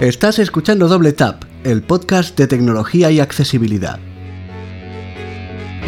[0.00, 3.98] Estás escuchando Doble Tap, el podcast de tecnología y accesibilidad.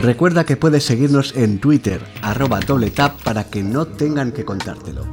[0.02, 5.06] Recuerda que puedes seguirnos en Twitter, arroba doble tap, para que no tengan que contártelo.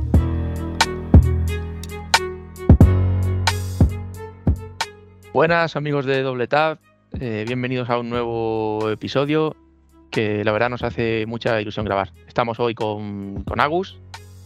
[5.31, 6.79] Buenas amigos de Doble Tap,
[7.19, 9.55] eh, bienvenidos a un nuevo episodio
[10.09, 12.13] que la verdad nos hace mucha ilusión grabar.
[12.27, 13.99] Estamos hoy con, con Agus.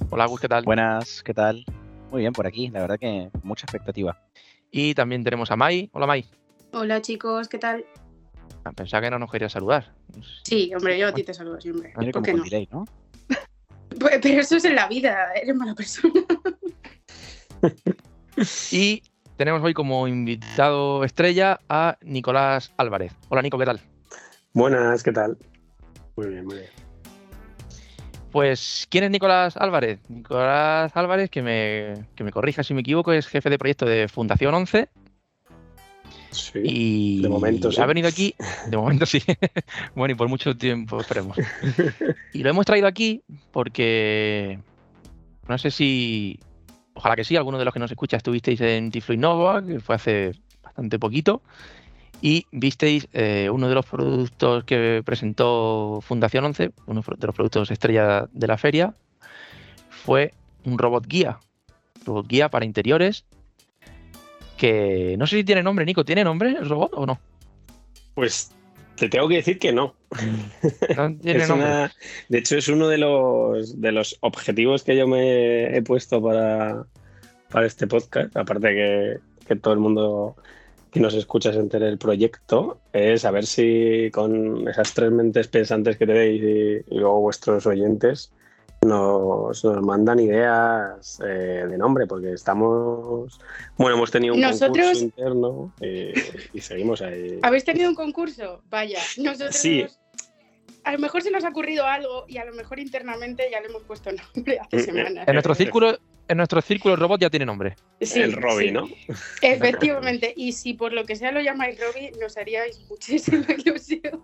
[0.09, 0.65] Hola Agus, ¿qué tal?
[0.65, 1.63] Buenas, ¿qué tal?
[2.11, 4.21] Muy bien por aquí, la verdad que mucha expectativa.
[4.69, 5.89] Y también tenemos a Mai.
[5.93, 6.25] Hola Mai.
[6.73, 7.85] Hola chicos, ¿qué tal?
[8.65, 9.93] Ah, Pensaba que no nos quería saludar.
[10.43, 11.93] Sí, hombre, yo a ti te saludo siempre.
[11.93, 12.43] ¿Por como qué no?
[12.43, 12.85] delay, ¿no?
[13.99, 16.13] Pues- Pero eso es en la vida, eres mala persona.
[18.71, 19.03] Y
[19.37, 23.13] tenemos hoy como invitado estrella a Nicolás Álvarez.
[23.29, 23.79] Hola Nico, ¿qué tal?
[24.53, 25.37] Buenas, ¿qué tal?
[26.15, 26.80] Muy bien, muy bien.
[28.31, 29.99] Pues, ¿quién es Nicolás Álvarez?
[30.09, 34.07] Nicolás Álvarez, que me, que me corrija si me equivoco, es jefe de proyecto de
[34.07, 34.89] Fundación 11
[36.31, 36.59] Sí.
[36.63, 37.81] y de momento sí.
[37.81, 38.33] ha venido aquí,
[38.67, 39.21] de momento sí,
[39.95, 41.37] bueno y por mucho tiempo esperemos.
[42.33, 43.21] Y lo hemos traído aquí
[43.51, 44.57] porque
[45.49, 46.39] no sé si,
[46.93, 49.95] ojalá que sí, alguno de los que nos escucha estuvisteis en Tiflo Innova, que fue
[49.95, 50.31] hace
[50.63, 51.41] bastante poquito,
[52.21, 57.71] y visteis eh, uno de los productos que presentó Fundación 11, uno de los productos
[57.71, 58.93] estrella de la feria,
[59.89, 60.33] fue
[60.63, 61.39] un robot guía,
[62.05, 63.25] robot guía para interiores,
[64.57, 67.19] que no sé si tiene nombre, Nico, ¿tiene nombre el robot o no?
[68.13, 68.51] Pues
[68.95, 69.95] te tengo que decir que no.
[70.95, 71.67] No tiene nombre.
[71.67, 71.91] una-
[72.29, 76.85] de hecho, es uno de los, de los objetivos que yo me he puesto para,
[77.49, 78.35] para este podcast.
[78.37, 79.17] Aparte que,
[79.47, 80.35] que todo el mundo
[80.91, 85.47] que nos escucha se entere del proyecto, es a ver si con esas tres mentes
[85.47, 88.31] pensantes que tenéis y, y luego vuestros oyentes
[88.83, 93.39] nos, nos mandan ideas eh, de nombre, porque estamos.
[93.77, 96.13] Bueno, hemos tenido un Nosotros- concurso interno eh,
[96.51, 97.39] y seguimos ahí.
[97.43, 98.61] ¿Habéis tenido un concurso?
[98.69, 99.55] Vaya, nosotros.
[99.55, 99.85] Sí.
[100.83, 103.67] A lo mejor se nos ha ocurrido algo y a lo mejor internamente ya le
[103.67, 105.27] hemos puesto nombre hace semanas.
[105.27, 105.95] En nuestro círculo,
[106.31, 107.75] en nuestro círculo el robot ya tiene nombre.
[107.99, 108.71] Sí, el Robby, sí.
[108.71, 108.87] ¿no?
[109.41, 110.33] Efectivamente.
[110.35, 114.23] Y si por lo que sea lo llamáis Robby, nos haríais muchísima ilusión.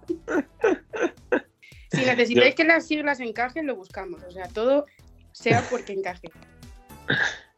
[1.91, 4.23] Si necesitáis que las siglas encajen, lo buscamos.
[4.23, 4.85] O sea, todo
[5.33, 6.29] sea porque encaje.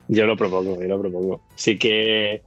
[0.08, 1.44] Yo lo propongo, yo lo propongo.
[1.56, 2.42] Sí que,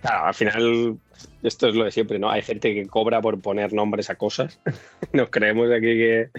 [0.00, 0.98] claro, al final,
[1.42, 2.30] esto es lo de siempre, ¿no?
[2.30, 4.58] Hay gente que cobra por poner nombres a cosas.
[5.12, 6.30] Nos creemos aquí que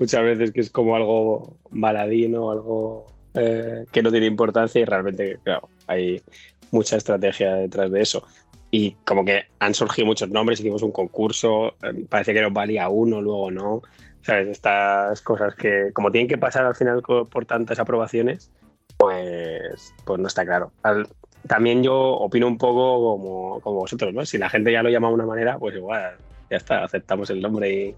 [0.00, 5.38] muchas veces que es como algo baladino, algo eh, que no tiene importancia y realmente,
[5.42, 6.22] claro, hay
[6.70, 8.26] mucha estrategia detrás de eso.
[8.70, 12.88] Y como que han surgido muchos nombres, hicimos un concurso, eh, parece que nos valía
[12.88, 13.82] uno, luego no.
[14.22, 14.48] ¿Sabes?
[14.48, 18.50] Estas cosas que, como tienen que pasar al final por tantas aprobaciones,
[18.96, 20.72] pues, pues no está claro.
[20.82, 21.06] Al-
[21.46, 24.24] también yo opino un poco como, como vosotros, ¿no?
[24.24, 26.16] Si la gente ya lo llama de una manera, pues igual,
[26.50, 27.94] ya está, aceptamos el nombre y,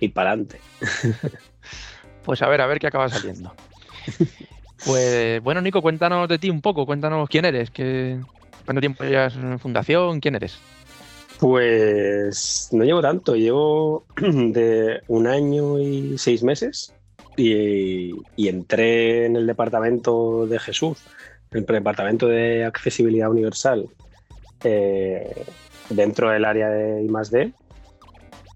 [0.00, 0.60] y para adelante.
[2.24, 3.52] Pues a ver, a ver qué acaba saliendo.
[4.86, 8.20] Pues bueno, Nico, cuéntanos de ti un poco, cuéntanos quién eres, qué,
[8.64, 10.58] cuánto tiempo llevas en fundación, quién eres.
[11.38, 16.94] Pues no llevo tanto, llevo de un año y seis meses
[17.36, 20.98] y, entré en el departamento de Jesús,
[21.52, 23.88] el departamento de accesibilidad universal,
[24.62, 25.44] eh,
[25.90, 27.52] dentro del área de I+D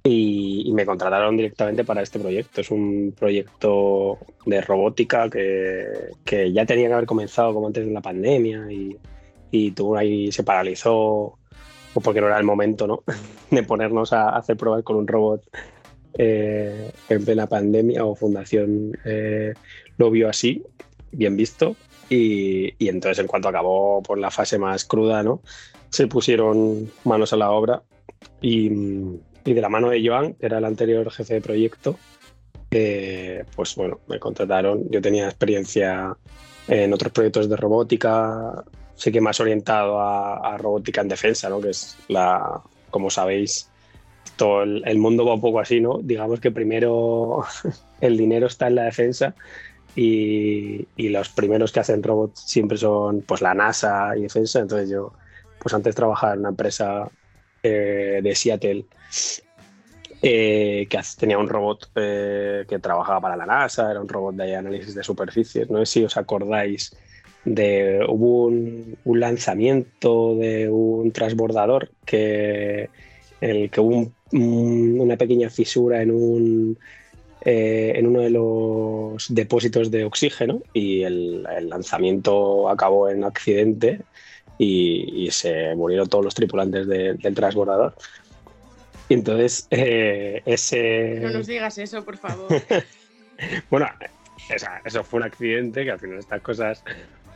[0.08, 2.62] y, y me contrataron directamente para este proyecto.
[2.62, 5.86] Es un proyecto de robótica que,
[6.24, 8.96] que ya tenía que haber comenzado como antes de la pandemia y,
[9.50, 10.94] y tuvo ahí, se paralizó
[11.94, 13.02] o porque no era el momento ¿no?
[13.50, 15.42] de ponernos a hacer pruebas con un robot
[16.16, 19.52] eh, en plena pandemia o fundación eh,
[19.98, 20.62] lo vio así,
[21.12, 21.76] bien visto.
[22.08, 25.42] Y, y entonces en cuanto acabó por la fase más cruda, ¿no?
[25.90, 27.82] se pusieron manos a la obra
[28.40, 28.70] y,
[29.44, 31.96] y de la mano de Joan, que era el anterior jefe de proyecto,
[32.70, 34.88] eh, pues bueno, me contrataron.
[34.90, 36.16] Yo tenía experiencia
[36.66, 41.60] en otros proyectos de robótica, sí que más orientado a, robótica en defensa, ¿no?
[41.60, 43.70] que es la, como sabéis,
[44.36, 45.98] todo el, el mundo va un poco así, ¿no?
[46.02, 47.44] Digamos que primero
[48.00, 49.34] el dinero está en la defensa
[49.96, 54.60] y, y los primeros que hacen robots siempre son pues la NASA y defensa.
[54.60, 55.12] Entonces yo,
[55.58, 57.08] pues antes trabajaba en una empresa
[57.62, 58.84] eh, de Seattle
[60.22, 64.56] eh, que tenía un robot eh, que trabajaba para la NASA, era un robot de
[64.56, 65.70] análisis de superficies.
[65.70, 66.92] No sé si os acordáis
[67.44, 72.90] de hubo un, lanzamiento de un transbordador que
[73.40, 76.78] en el que hubo un- un- una pequeña fisura en un
[77.40, 84.00] en uno de los depósitos de oxígeno y el, el lanzamiento acabó en accidente
[84.58, 87.94] y, y se murieron todos los tripulantes de- del transbordador.
[89.08, 91.18] Y entonces eh, ese...
[91.22, 92.48] No nos digas eso, por favor.
[93.70, 93.86] Bueno,
[94.84, 96.82] eso fue un accidente, que al final estas cosas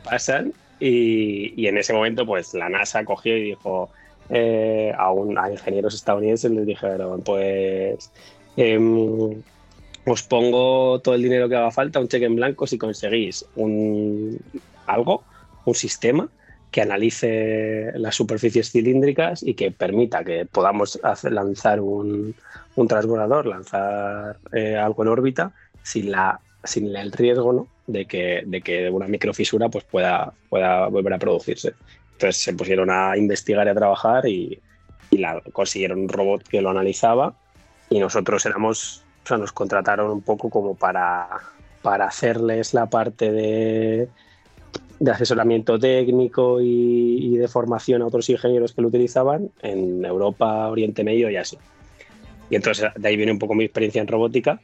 [0.03, 0.51] pasan.
[0.81, 3.89] Y, y en ese momento, pues la NASA cogió y dijo
[4.29, 8.11] eh, a, un, a ingenieros estadounidenses, les dijeron, pues
[8.57, 9.41] em,
[10.05, 14.37] os pongo todo el dinero que haga falta, un cheque en blanco, si conseguís un,
[14.87, 15.23] algo,
[15.63, 16.27] un sistema
[16.73, 22.35] que analice las superficies cilíndricas y que permita que podamos hacer- lanzar un,
[22.75, 25.51] un transbordador, lanzar eh, algo en órbita
[25.83, 27.67] sin, la, sin el riesgo ¿no?
[27.85, 31.73] de, que, de que una microfisura pues, pueda, pueda volver a producirse.
[32.13, 34.59] Entonces se pusieron a investigar y a trabajar y,
[35.11, 37.35] y la, consiguieron un robot que lo analizaba
[37.89, 41.27] y nosotros éramos, o sea, nos contrataron un poco como para,
[41.83, 44.09] para hacerles la parte de,
[44.99, 51.03] de asesoramiento técnico y, de formación a otros ingenieros que lo utilizaban en Europa, Oriente
[51.03, 51.59] Medio y Asia.
[52.49, 54.61] Y entonces de ahí viene un poco mi experiencia en robótica.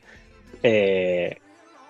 [0.63, 1.35] Eh,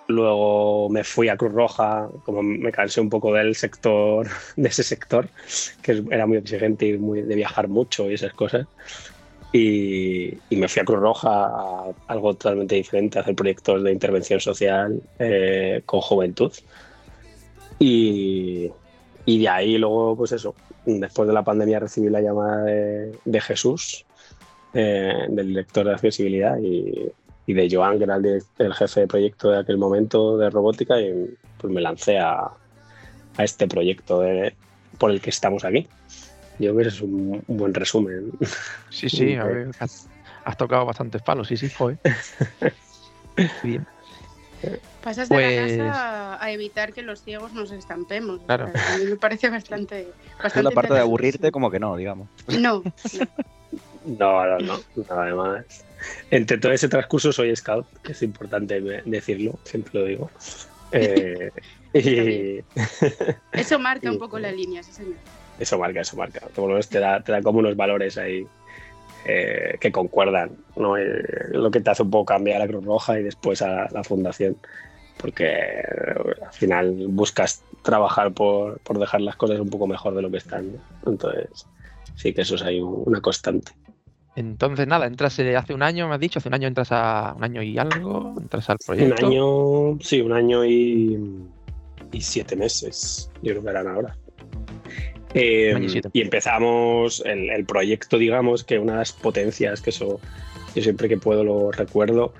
[0.07, 4.83] luego me fui a Cruz Roja, como me cansé un poco del sector, de ese
[4.83, 5.29] sector,
[5.83, 8.65] que era muy exigente y muy de viajar mucho y esas cosas.
[9.51, 13.91] Y, y me fui a Cruz Roja a algo totalmente diferente, a hacer proyectos de
[13.91, 16.51] intervención social eh, con juventud.
[17.79, 18.71] Y,
[19.25, 20.53] y de ahí luego, pues eso,
[20.85, 24.05] después de la pandemia recibí la llamada de, de Jesús,
[24.73, 27.09] eh, del director de accesibilidad, y,
[27.47, 30.99] y de Joan, que era el, el jefe de proyecto de aquel momento de robótica,
[30.99, 32.41] y pues me lancé a,
[33.37, 34.53] a este proyecto de-
[34.97, 35.87] por el que estamos aquí.
[36.59, 38.31] Yo creo que ese es un, un buen resumen.
[38.89, 40.07] Sí, sí, a ver, has,
[40.43, 41.97] has tocado bastantes palos, sí, sí, joder.
[43.63, 43.85] Bien.
[45.03, 48.41] Pasas de Pues- la casa a evitar que los ciegos nos estampemos.
[48.41, 48.71] o Claro.
[48.71, 50.07] sea, a mí me parece bastante.
[50.41, 52.27] Bastante la parte de aburrirte, como que no, digamos.
[52.47, 52.83] No,
[54.05, 54.79] No, no, no,
[55.09, 55.85] nada más.
[56.31, 60.31] Entre todo ese transcurso soy scout, que es importante decirlo, siempre lo digo.
[60.91, 61.51] Eh,
[61.93, 62.63] y
[63.51, 65.15] eso marca un poco la línea, sí, señor.
[65.59, 66.41] eso marca, eso marca.
[66.57, 68.47] Menos te da, te da como unos valores ahí
[69.25, 70.97] eh, que concuerdan, ¿no?
[70.97, 74.03] Eh, lo que te hace un poco cambiar a Cruz Roja y después a la
[74.03, 74.57] fundación,
[75.17, 75.83] porque eh,
[76.45, 80.37] al final buscas trabajar por, por dejar las cosas un poco mejor de lo que
[80.37, 80.71] están.
[80.73, 81.11] ¿no?
[81.11, 81.67] Entonces,
[82.15, 83.71] sí que eso es ahí un- una constante.
[84.35, 87.33] Entonces, nada, entras eh, hace un año, me has dicho, hace un año entras a
[87.35, 89.25] un año y algo, entras al Un proyecto.
[89.25, 91.17] año, sí, un año y,
[92.13, 94.15] y siete meses, yo creo que eran ahora.
[95.33, 100.19] Eh, y empezamos el, el proyecto, digamos, que una de las potencias, que eso
[100.75, 102.33] yo siempre que puedo lo recuerdo,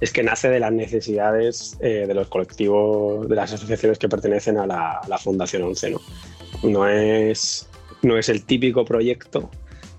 [0.00, 4.58] es que nace de las necesidades eh, de los colectivos, de las asociaciones que pertenecen
[4.58, 5.90] a la, a la Fundación 11.
[5.90, 6.00] ¿no?
[6.62, 7.68] No, es,
[8.02, 9.50] no es el típico proyecto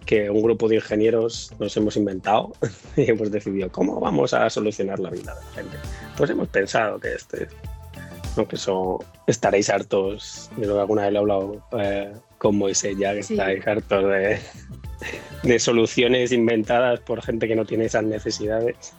[0.06, 2.54] que un grupo de ingenieros nos hemos inventado
[2.96, 5.78] y hemos decidido cómo vamos a solucionar la vida de la gente.
[6.18, 7.48] Pues hemos pensado que este,
[8.38, 8.48] ¿no?
[8.48, 12.14] que eso estaréis hartos, yo creo que alguna vez lo he hablado eh,
[12.46, 13.34] con Moisés ya, que Sí.
[13.34, 14.38] estáis hartos de,
[15.42, 18.94] de soluciones inventadas por gente que no tiene esas necesidades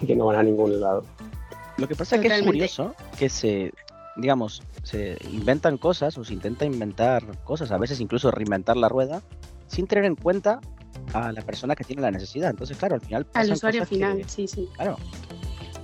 [0.00, 1.04] y que no van a ningún lado.
[1.76, 3.72] Lo que pasa es que es curioso que se,
[4.14, 9.22] digamos, se inventan cosas o se intenta inventar cosas, a veces incluso reinventar la rueda,
[9.66, 10.60] sin tener en cuenta
[11.14, 12.50] a la persona que tiene la necesidad.
[12.50, 14.68] Entonces, claro, al final Al usuario cosas que- final, sí, sí.
[14.76, 14.96] claro,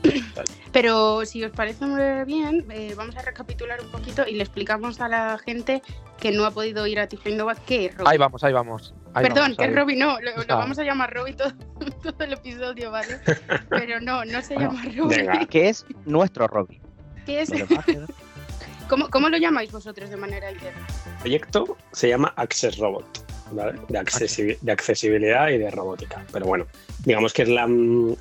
[0.73, 5.01] Pero si os parece muy bien, eh, vamos a recapitular un poquito y le explicamos
[5.01, 5.83] a la gente
[6.21, 7.95] que no ha podido ir a Tiflo Innova qué es.
[8.07, 8.95] Ahí vamos, ahí vamos.
[9.15, 9.75] ahí Perdón, vamos, que es.
[9.75, 11.53] Robin, no, lo, lo vamos a llamar Robin todo,
[12.03, 13.19] todo el episodio, ¿vale?
[13.71, 15.47] Pero no, no se Bueno, llama venga.
[15.47, 16.81] que es nuestro Robin.
[17.27, 17.51] ¿Qué es?
[18.89, 20.87] ¿Cómo, ¿Cómo lo llamáis vosotros de manera interna?
[21.07, 23.79] El proyecto se llama Access Robot, ¿vale?
[23.89, 26.25] de, accesi- de accesibilidad y de robótica.
[26.33, 26.67] Pero bueno,
[27.05, 27.69] digamos que es la,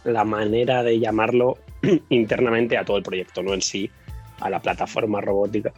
[0.03, 1.57] la manera de llamarlo
[2.09, 3.89] internamente a todo el proyecto, no en sí
[4.39, 5.73] a la plataforma robótica,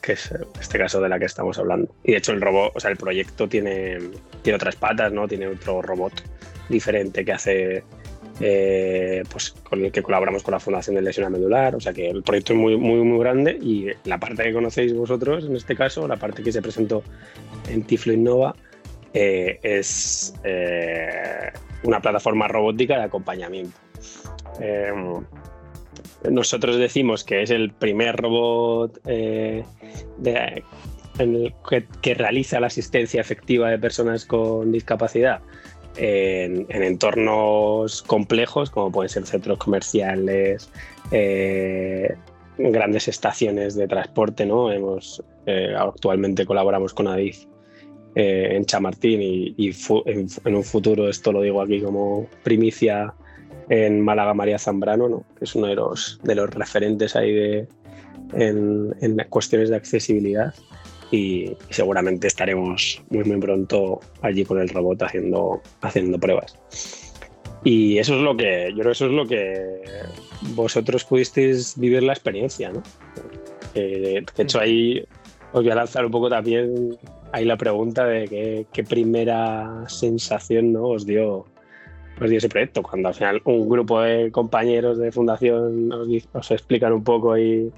[0.00, 1.94] que es en este caso de la que estamos hablando.
[2.04, 3.98] Y de hecho el robot, o sea, el proyecto tiene,
[4.42, 5.28] tiene otras patas, ¿no?
[5.28, 6.12] Tiene otro robot
[6.68, 7.84] diferente que hace
[8.40, 12.10] eh, pues con el que colaboramos con la Fundación de Lesión Medular, o sea que
[12.10, 15.74] el proyecto es muy, muy, muy grande y la parte que conocéis vosotros, en este
[15.74, 17.02] caso, la parte que se presentó
[17.68, 18.54] en Tiflo Innova,
[19.14, 21.50] eh, es eh,
[21.84, 23.78] una plataforma robótica de acompañamiento.
[24.60, 24.92] Eh,
[26.30, 29.64] nosotros decimos que es el primer robot eh,
[32.02, 35.40] que, realiza la asistencia efectiva de personas con discapacidad
[35.96, 40.70] en, en entornos complejos, como pueden ser centros comerciales,
[41.10, 42.14] eh,
[42.58, 44.44] grandes estaciones de transporte.
[44.46, 44.68] ¿no?
[45.78, 47.46] Actualmente colaboramos con Adif
[48.16, 49.70] en Chamartín y,
[50.06, 53.14] en, un futuro, esto lo digo aquí como primicia,
[53.68, 55.24] en Málaga María Zambrano, ¿no?
[55.38, 57.68] que es uno de los, de los referentes ahí de,
[58.34, 60.54] en, cuestiones de accesibilidad.
[61.10, 66.58] Y, seguramente estaremos muy, muy pronto allí con el robot haciendo, haciendo pruebas.
[67.64, 69.82] Y eso es lo que, yo creo eso es lo que
[70.54, 72.82] vosotros pudisteis vivir la experiencia, ¿no?
[73.74, 75.04] de hecho, ahí
[75.52, 76.96] os voy a lanzar un poco también
[77.32, 80.88] ahí la pregunta de qué, primera sensación ¿no?
[80.88, 81.46] os, dio,
[82.20, 86.50] os dio ese proyecto, cuando al final un grupo de compañeros de fundación os, os
[86.50, 87.72] explican un poco y,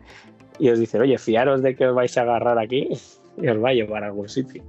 [0.59, 2.88] y, os dicen, oye, fiaros de que os vais a agarrar aquí
[3.37, 4.62] y os va a llevar a algún sitio.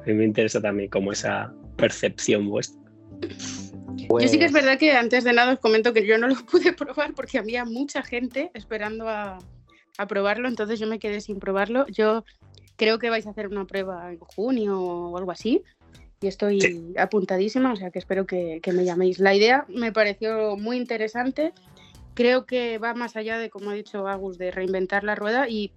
[0.00, 2.80] A mí me interesa también como esa percepción vuestra.
[4.20, 6.28] Yo sí que es pues verdad que antes de nada os comento que yo no
[6.28, 9.38] lo pude probar porque había mucha gente esperando a,
[9.98, 11.86] a probarlo, entonces yo me quedé sin probarlo.
[11.88, 12.24] Yo
[12.76, 15.62] creo que vais a hacer una prueba en junio o algo así
[16.22, 19.18] y estoy apuntadísima, o sea que espero que, me llaméis.
[19.18, 21.52] La idea me pareció muy interesante,
[22.14, 25.72] creo que va más allá de, como ha dicho Agus, de reinventar la rueda y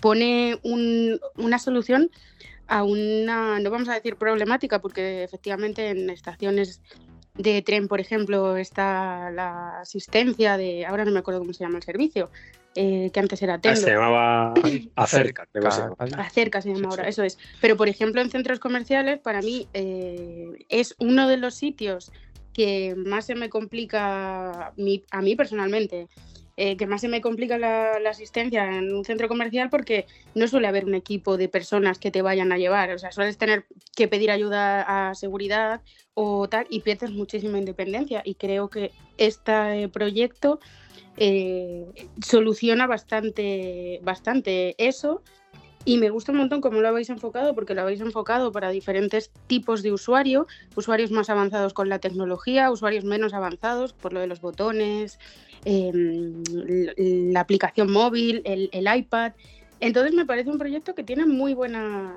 [0.00, 2.10] pone una solución
[2.68, 6.80] a una, no vamos a decir problemática, porque efectivamente en estaciones
[7.34, 11.78] de tren, por ejemplo, está la asistencia de, ahora no me acuerdo cómo se llama
[11.78, 12.30] el servicio,
[12.74, 13.80] eh, que antes era Tendo.
[13.80, 14.54] se llamaba
[14.96, 15.48] Acerca.
[16.16, 17.38] Acerca se llama ahora, eso es.
[17.60, 22.12] Pero, por ejemplo, en centros comerciales, para mí eh, es uno de los sitios
[22.52, 26.08] que más se me complica a mí personalmente.
[26.62, 30.68] Eh, que más se me complica la, asistencia en un centro comercial porque no suele
[30.68, 32.90] haber un equipo de personas que te vayan a llevar.
[32.92, 33.64] O sea, sueles tener
[33.96, 35.80] que pedir ayuda a seguridad
[36.12, 38.20] o tal y pierdes muchísima independencia.
[38.26, 40.60] Y creo que este proyecto
[41.16, 41.86] eh,
[42.22, 45.22] soluciona bastante, bastante eso.
[45.84, 49.30] Y me gusta un montón cómo lo habéis enfocado, porque lo habéis enfocado para diferentes
[49.46, 50.46] tipos de usuario,
[50.76, 55.18] usuarios más avanzados con la tecnología, usuarios menos avanzados por lo de los botones,
[55.64, 56.42] em,
[57.32, 59.32] la aplicación móvil, el, iPad.
[59.80, 62.14] Entonces me parece un proyecto que tiene muy, buena,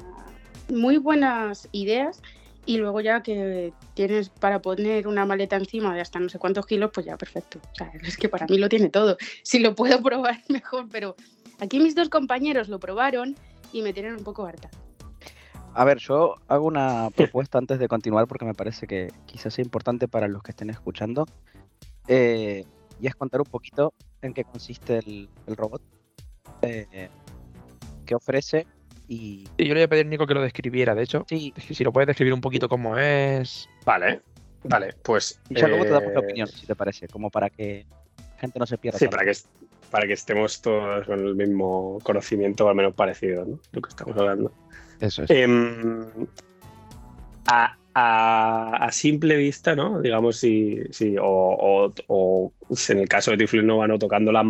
[0.67, 2.21] muy buenas ideas
[2.65, 6.65] y luego ya que tienes para poner una maleta encima de hasta no sé cuántos
[6.65, 7.61] kilos, pues ya perfecto.
[8.03, 9.17] Es que para mí lo tiene todo.
[9.41, 11.15] Si lo puedo probar mejor, pero
[11.61, 13.37] aquí mis dos compañeros lo probaron
[13.73, 14.69] y me tienen un poco harta.
[15.73, 19.65] A ver, yo hago una propuesta antes de continuar porque me parece que quizás sea
[19.65, 21.25] importante para los que estén escuchando.
[22.07, 22.63] Eh,
[23.01, 25.81] y es contar un poquito en qué consiste el, robot,
[26.61, 27.09] eh,
[28.05, 28.65] qué ofrece
[29.07, 29.43] y...
[29.57, 31.25] yo le voy a pedir a Nico que lo describiera, de hecho.
[31.27, 31.53] Sí.
[31.57, 33.67] Si lo puedes describir un poquito cómo es.
[33.85, 34.21] Vale,
[34.63, 35.39] vale, pues.
[35.49, 37.85] Y ya luego te damos la eh, opinión, si te parece, como para que
[38.17, 38.99] la gente no se pierda.
[38.99, 39.33] Sí, para que,
[39.93, 43.59] para que estemos todos con el mismo conocimiento, o al menos parecido, ¿no?
[43.73, 44.51] Lo que estamos hablando.
[44.99, 45.29] Eso es.
[45.29, 46.03] Em,
[47.45, 50.01] a, a, simple vista, ¿no?
[50.01, 52.53] Digamos, si, si o, o,
[52.89, 54.43] en el caso de Tiflin no van tocando la,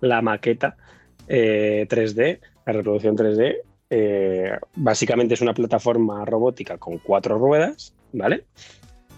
[0.00, 0.76] la maqueta
[1.26, 3.56] 3D, eh, la reproducción 3D,
[3.90, 8.44] eh, básicamente es una plataforma robótica con cuatro ruedas, ¿vale?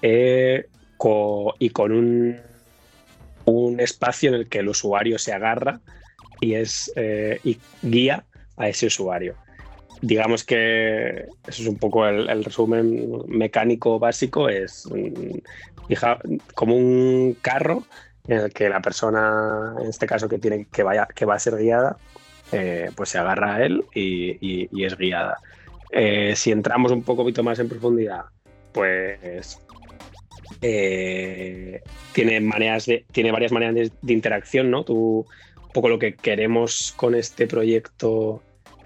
[0.01, 0.69] Eh,
[1.59, 2.37] y con un,
[3.47, 5.81] un, espacio en el que el usuario se agarra
[6.41, 8.25] y, es, eh, y guía
[8.57, 9.35] a ese usuario.
[10.03, 14.87] Digamos que eso es un poco el, resumen mecánico básico, es
[16.55, 17.85] como un carro
[18.29, 21.39] en el que la persona, en este caso que, tiene, que, vaya, que va a
[21.39, 21.97] ser guiada,
[22.53, 25.39] eh, pues se agarra a él y, es guiada.
[25.91, 28.25] Eh, si entramos un poco más en profundidad,
[28.73, 29.61] pues
[30.63, 31.81] eh,
[32.13, 34.85] tiene, maneras de, tiene varias maneras de, interacción, ¿no?
[34.85, 35.27] Tú,
[35.63, 38.43] un poco lo que queremos con este proyecto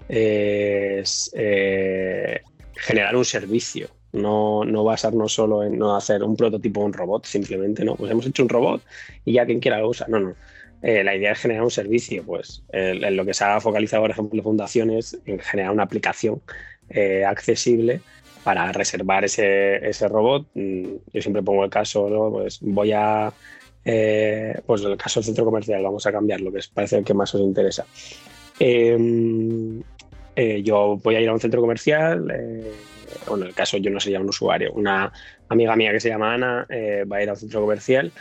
[0.09, 6.93] es generar un servicio, no, no, basarnos solo en no hacer un prototipo o un
[6.93, 7.95] robot, simplemente, ¿no?
[7.95, 8.81] Pues hemos hecho un robot
[9.23, 10.07] y ya quien quiera lo usa.
[10.09, 10.35] No, no.
[10.81, 14.11] Eh, la idea es generar un servicio, pues en lo que se ha focalizado, por
[14.11, 16.41] ejemplo, fundaciones, en generar una aplicación
[16.89, 18.01] eh, accesible
[18.43, 20.47] para reservar ese, robot.
[20.53, 20.83] Mm,
[21.13, 23.31] yo siempre pongo el caso, pues voy a,
[23.85, 27.13] eh, pues el caso del centro comercial, vamos a cambiar lo que parece el que
[27.13, 27.85] más os interesa.
[28.59, 29.81] Em,
[30.63, 32.21] yo voy a ir a un centro comercial,
[33.27, 35.11] bueno, en el caso yo no sería un usuario, una
[35.49, 36.65] amiga mía que se llama Ana
[37.11, 38.11] va a ir a un centro comercial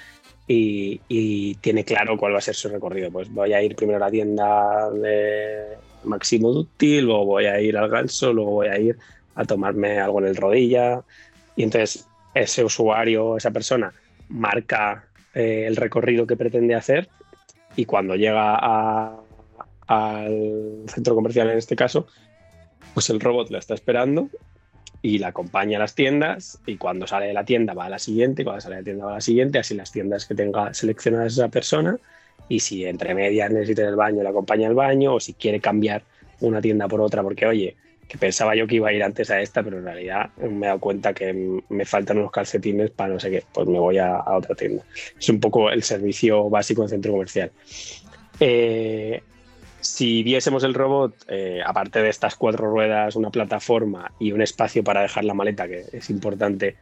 [0.53, 3.11] y, tiene claro cuál va a ser su recorrido.
[3.11, 7.77] Pues voy a ir primero a la tienda de Máximo Dúctil, luego voy a ir
[7.77, 8.99] al ganso, luego voy a ir
[9.35, 11.03] a tomarme algo en el rodilla.
[11.57, 13.93] Y entonces ese usuario, esa persona,
[14.29, 17.09] marca eh, el recorrido que pretende hacer.
[17.77, 18.57] Y cuando llega
[19.87, 22.07] al centro comercial en este caso,
[22.95, 24.29] pues el robot la está esperando
[25.03, 26.61] y la acompaña a las tiendas.
[26.67, 28.85] Y cuando sale de la tienda va a la siguiente, y cuando sale de la
[28.85, 31.97] tienda va a la siguiente, así las tiendas que tenga seleccionadas esa persona.
[32.49, 35.15] Y si entre medias necesita el baño, la acompaña al baño.
[35.15, 36.03] O si quiere cambiar
[36.41, 37.77] una tienda por otra porque oye,
[38.11, 40.69] que pensaba yo que iba a ir antes a esta, pero en realidad me he
[40.69, 44.25] dado cuenta que me faltan unos calcetines para no sé qué, pues me voy a,
[44.27, 44.83] otra tienda.
[45.17, 47.53] Es un poco el servicio básico del centro comercial.
[48.41, 49.23] Eh,
[49.79, 54.83] si viésemos el robot, eh, aparte de estas cuatro ruedas, una plataforma y un espacio
[54.83, 56.75] para dejar la maleta, que es importante,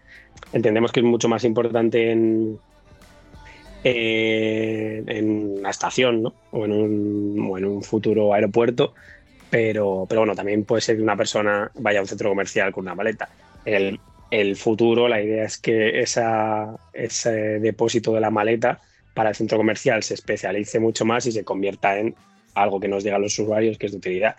[0.55, 2.59] entendemos que es mucho más importante en,
[3.85, 6.33] en la estación ¿no?
[6.53, 8.95] o, en un, o en un futuro aeropuerto
[9.51, 12.85] pero, pero bueno, también puede ser que una persona vaya a un centro comercial con
[12.85, 13.29] una maleta.
[13.65, 13.99] El,
[14.31, 18.81] el futuro, la idea es que esa, ese depósito de la maleta
[19.15, 22.15] para el centro comercial se especialice mucho más y se convierta en
[22.55, 24.37] algo que nos diga a los usuarios que es de utilidad.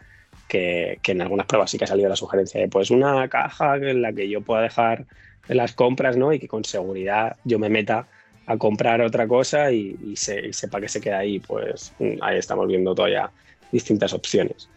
[0.47, 3.75] Que, que, en algunas pruebas sí que ha salido la sugerencia de pues una caja
[3.75, 5.05] en la que yo pueda dejar
[5.47, 6.33] las compras ¿no?
[6.33, 8.07] y que con seguridad yo me meta
[8.47, 11.39] a comprar otra cosa y, y, se, y sepa que se queda ahí.
[11.39, 13.29] Pues ahí estamos viendo todavía
[13.71, 14.69] distintas opciones.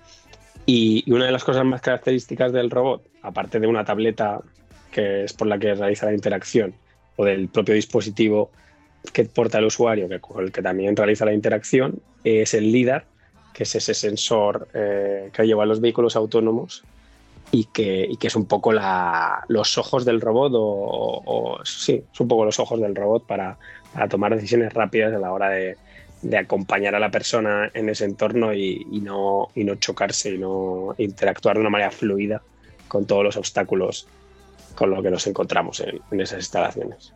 [0.67, 4.41] Y, una de las cosas más características del robot, aparte de una tableta
[4.91, 6.75] que es por la que realiza la interacción,
[7.17, 8.51] o del propio dispositivo
[9.13, 13.05] que porta el usuario, que, con el que también realiza la interacción, es el LIDAR,
[13.53, 16.85] que es ese sensor eh, que lleva los vehículos autónomos
[17.51, 22.59] y que, es un poco los ojos del robot, o, sí, es un poco los
[22.61, 23.59] ojos del robot para
[24.09, 25.77] tomar decisiones rápidas a la hora de,
[26.23, 30.95] de acompañar a la persona en ese entorno y, no, y no chocarse y no
[30.99, 32.43] interactuar de una manera fluida
[32.89, 34.07] con todos los obstáculos
[34.77, 37.13] con los que nos encontramos en, esas instalaciones.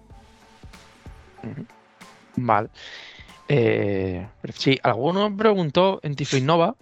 [2.34, 2.68] Vale.
[3.48, 6.74] Eh, sí, alguno preguntó en Tifo Innova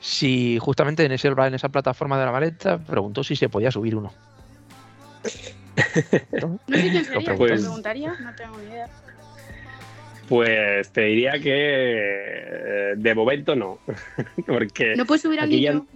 [0.00, 3.94] si justamente en, ese, en esa plataforma de la maleta preguntó si se podía subir
[3.96, 4.12] uno.
[6.42, 8.88] no sé quién sería, pues, preguntaría, no tengo ni idea.
[10.28, 13.78] Pues te diría que eh, de momento no.
[14.46, 15.86] Porque no puedes subir al niño.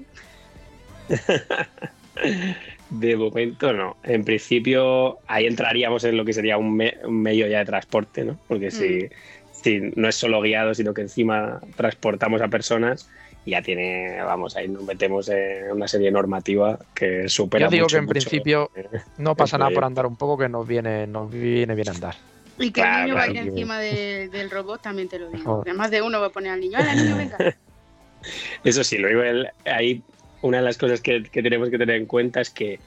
[2.91, 3.97] de momento no.
[4.03, 8.39] En principio ahí entraríamos en lo que sería un, medio ya de transporte, ¿no?
[8.49, 9.09] Porque si, mm.
[9.53, 13.09] si, no es solo guiado, sino que encima transportamos a personas,
[13.49, 17.67] ya tiene, vamos, ahí nos metemos en una serie normativa que supera.
[17.67, 18.71] Yo digo que en principio
[19.19, 22.15] no pasa nada por andar un poco, que nos viene, nos viene bien andar.
[22.59, 25.63] Y que el niño vaya encima del robot, también te lo digo.
[25.65, 27.37] Además de uno va a poner al niño, ¡Hola, niño, venga!
[28.65, 29.23] Eso sí, lo digo,
[29.65, 30.03] ahí
[30.43, 32.81] una de las cosas que, tenemos que tener en cuenta es que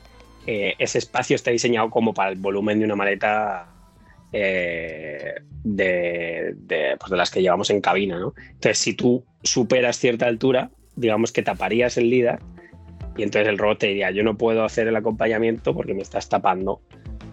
[0.48, 3.68] eh, ese espacio está diseñado como para el volumen de una maleta
[4.34, 6.56] eh, de,
[7.00, 8.34] pues de, las que llevamos en cabina, ¿no?
[8.38, 12.40] Entonces, si tú superas cierta altura, digamos que taparías el líder
[13.18, 16.30] y entonces el robot te diría, yo no puedo hacer el acompañamiento porque me estás
[16.30, 16.82] tapando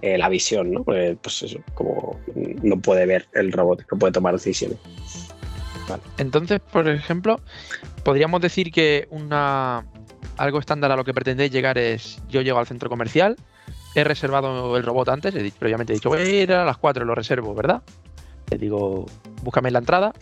[0.03, 0.85] eh, la visión, ¿no?
[0.85, 2.20] Pues, pues, eso, como
[2.62, 4.78] no puede ver el robot, no puede tomar decisiones.
[6.18, 7.40] Entonces, por ejemplo,
[8.04, 9.86] podríamos decir que una
[10.36, 13.36] algo estándar a lo que pretendéis llegar es yo llego al centro comercial,
[13.94, 17.04] he reservado el robot antes, he previamente he dicho, voy a ir a las 4,
[17.04, 17.82] lo reservo, ¿verdad?
[18.50, 19.06] Le digo,
[19.42, 20.12] búscame la entrada,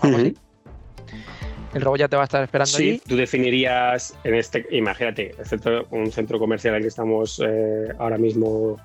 [1.75, 5.35] El robot ya te va a estar esperando sí, tú definirías en este, imagínate,
[5.91, 8.79] un centro comercial en el que estamos eh, ahora mismo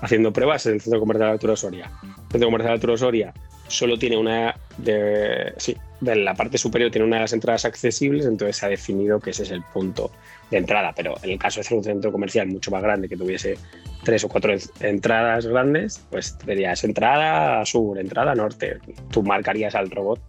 [0.00, 1.90] haciendo pruebas en el Centro Comercial Arturo Soria.
[2.02, 3.32] El Centro Comercial Arturo Soria
[3.68, 8.26] solo tiene una de, sí, de la parte superior tiene una de las entradas accesibles,
[8.26, 10.10] entonces se ha definido que ese es el punto
[10.50, 10.92] de entrada.
[10.94, 13.58] Pero en el caso de ser un centro comercial mucho más grande, que tuviese
[14.04, 18.78] tres o cuatro entradas grandes, pues tendrías entrada sur, entrada norte.
[19.10, 20.20] Tú marcarías al robot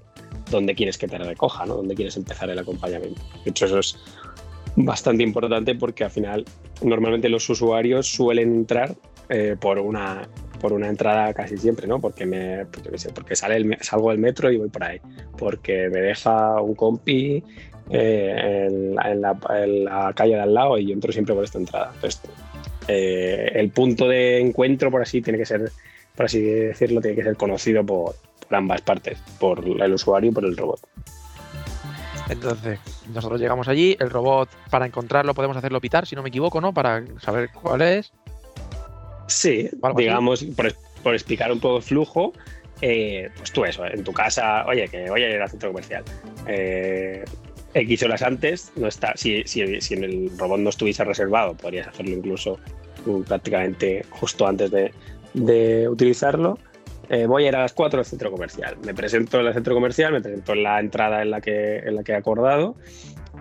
[0.50, 1.76] dónde quieres que te recoja, ¿no?
[1.76, 3.22] Dónde quieres empezar el acompañamiento.
[3.44, 3.98] De hecho, eso es
[4.76, 6.46] bastante importante porque al final
[6.82, 8.96] normalmente los usuarios suelen entrar
[9.30, 10.28] eh, por, una,
[10.60, 12.00] por una entrada casi siempre, ¿no?
[12.00, 15.00] Porque, me, porque sale el, salgo del metro y voy por ahí.
[15.38, 17.44] Porque me deja un compi
[17.90, 21.92] eh, en, la, calle de al lado y yo entro siempre por esta entrada.
[21.96, 22.22] Entonces,
[22.88, 25.72] eh, el punto de encuentro, por así, tiene que ser,
[26.16, 28.16] por así decirlo, tiene que ser conocido por,
[28.48, 30.80] por ambas partes, por el usuario y por el robot.
[32.30, 32.80] Entonces,
[33.14, 36.74] nosotros llegamos allí, el robot, para encontrarlo podemos hacerlo pitar, si no me equivoco, ¿no?
[36.74, 38.12] Para saber cuál es.
[39.28, 40.46] Sí, digamos,
[41.04, 42.34] por, explicar un poco el flujo,
[42.82, 46.04] eh, pues tú eso, en tu casa, oye, que voy a ir al centro comercial.
[46.48, 47.24] Eh,
[47.74, 52.16] X horas antes, no está, si, si, si, el robot no estuviese reservado, podrías hacerlo
[52.16, 52.60] incluso
[53.06, 54.92] mm, prácticamente justo antes de,
[55.34, 56.58] de utilizarlo.
[57.10, 58.78] Eh, voy a ir a las 4 al centro comercial.
[58.86, 61.96] Me presento en el centro comercial, me presento en la entrada en la que, en
[61.96, 62.76] la que he acordado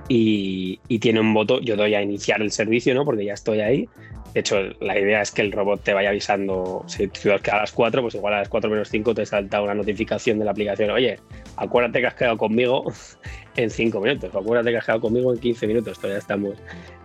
[0.08, 3.04] y, tiene un botón, yo doy a iniciar el servicio, ¿no?
[3.04, 3.88] Porque ya estoy ahí.
[4.36, 7.56] De hecho, la idea es que el robot te vaya avisando, si tú que a
[7.56, 10.50] las 4, pues igual a las 4 menos 5 te salta una notificación de la
[10.50, 11.18] aplicación, oye,
[11.56, 12.84] acuérdate que has quedado conmigo
[13.56, 16.54] en 5 minutos, o acuérdate que has quedado conmigo en 15 minutos, todavía estamos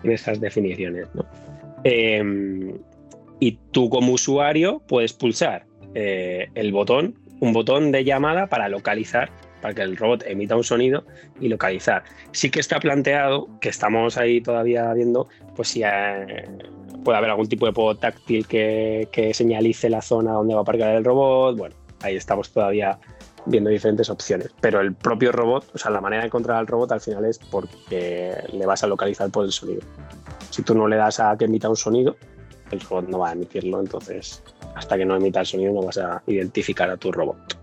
[0.03, 1.25] en esas definiciones, ¿no?
[1.85, 2.77] Em,
[3.39, 5.65] y tú como usuario puedes pulsar
[5.95, 10.63] eh, el botón, un botón de llamada para localizar para que el robot emita un
[10.63, 11.05] sonido
[11.39, 12.03] y localizar.
[12.31, 16.45] Sí que está planteado, que estamos ahí todavía viendo, pues si eh,
[17.03, 20.95] puede haber algún tipo de podo táctil que, señalice la zona donde va a aparcar
[20.95, 21.57] el robot.
[21.57, 22.99] Bueno, ahí estamos todavía
[23.45, 24.53] viendo diferentes opciones.
[24.61, 27.39] Pero el propio robot, o sea, la manera de encontrar al robot al final es
[27.39, 29.81] porque le vas a localizar por el sonido.
[30.49, 32.15] Si tú no le das a que emita un sonido,
[32.71, 33.79] el robot no va a emitirlo.
[33.79, 34.43] Entonces,
[34.75, 37.57] hasta que no emita el sonido, no vas a identificar a tu robot.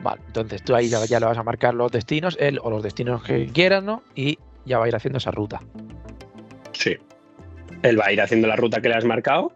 [0.00, 3.22] Vale, entonces tú ahí ya, le vas a marcar los destinos, él o los destinos
[3.22, 4.02] que quieras, ¿no?
[4.14, 5.60] Y ya va a ir haciendo esa ruta.
[6.72, 6.96] Sí.
[7.82, 9.52] Él va a ir haciendo la ruta que le has marcado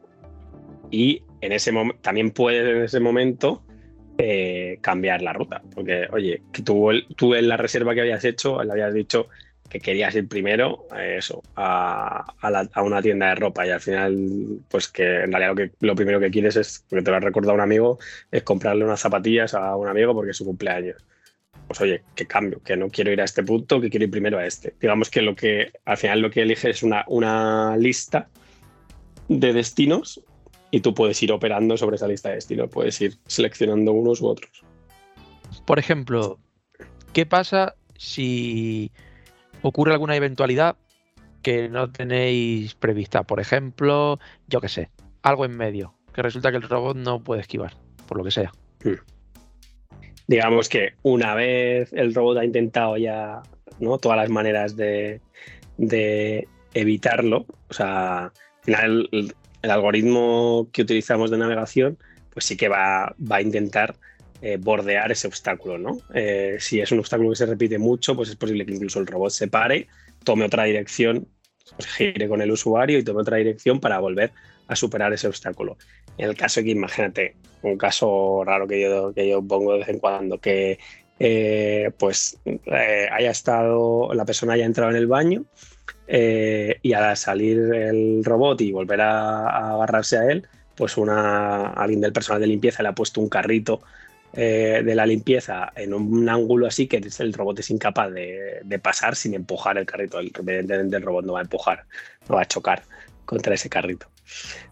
[0.91, 3.63] y en ese también puedes en ese momento
[4.19, 5.63] eh, cambiar la ruta.
[5.75, 9.29] Porque, oye, que tú, tú en la reserva que habías hecho, le habías dicho
[9.73, 12.35] que querías ir primero eso, a,
[12.85, 16.21] una tienda de ropa y al final, pues que en realidad lo, que, lo primero
[16.21, 17.99] que quieres es, porque te lo ha recordado un amigo,
[18.31, 21.03] es comprarle unas zapatillas a un amigo porque es su cumpleaños.
[21.67, 24.39] Pues oye, que cambio, que no quiero ir a este punto, que quiero ir primero
[24.39, 24.75] a este.
[24.81, 28.29] Digamos que lo que al final lo que eliges es una, una lista
[29.29, 30.23] de destinos
[30.71, 34.27] y tú puedes ir operando sobre esa lista de destinos, puedes ir seleccionando unos u
[34.27, 34.65] otros.
[35.67, 36.39] Por ejemplo,
[37.13, 38.91] ¿qué pasa si
[39.63, 40.77] ocurre alguna eventualidad
[41.43, 43.25] que no tenéis prevista.
[43.25, 44.91] Por ejemplo, yo qué sé,
[45.23, 47.75] algo en medio, que resulta que el robot no puede esquivar,
[48.07, 48.53] por lo que sea.
[48.85, 48.95] Hmm.
[50.33, 53.43] Digamos que una vez el robot ha intentado ya
[53.81, 53.99] ¿no?
[53.99, 55.21] todas las maneras de,
[56.73, 61.99] evitarlo, o sea, al final el, algoritmo que utilizamos de navegación,
[62.31, 63.95] pues sí que va, va a intentar
[64.41, 65.99] eh, bordear ese obstáculo, ¿no?
[66.15, 69.07] Eh, si es un obstáculo que se repite mucho, pues es posible que incluso el
[69.07, 69.87] robot se pare,
[70.25, 71.29] tome otra dirección,
[71.77, 74.33] pues gire con el usuario y tome otra dirección para volver
[74.73, 75.77] a superar ese obstáculo.
[76.19, 79.89] En el caso que imagínate, un caso raro que yo, que yo pongo de vez
[79.89, 80.79] en cuando, que
[81.19, 82.39] eh, pues
[82.71, 85.45] haya estado, la persona haya entrado en el baño
[86.09, 92.13] y al salir el robot y volver a, agarrarse a él, pues una, alguien del
[92.13, 93.81] personal de limpieza le ha puesto un carrito
[94.35, 99.15] eh, de la limpieza en un ángulo así que el robot es incapaz de, pasar
[99.15, 100.19] sin empujar el carrito.
[100.21, 101.85] Evidentemente el robot no va a empujar,
[102.29, 102.83] no va a chocar
[103.27, 104.12] contra ese carrito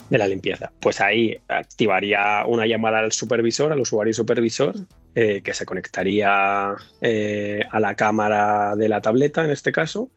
[0.08, 0.72] de la limpieza.
[0.80, 4.74] Pues ahí activaría una llamada al supervisor, al usuario supervisor,
[5.14, 10.10] eh, que se conectaría eh, a la cámara de la tableta en este caso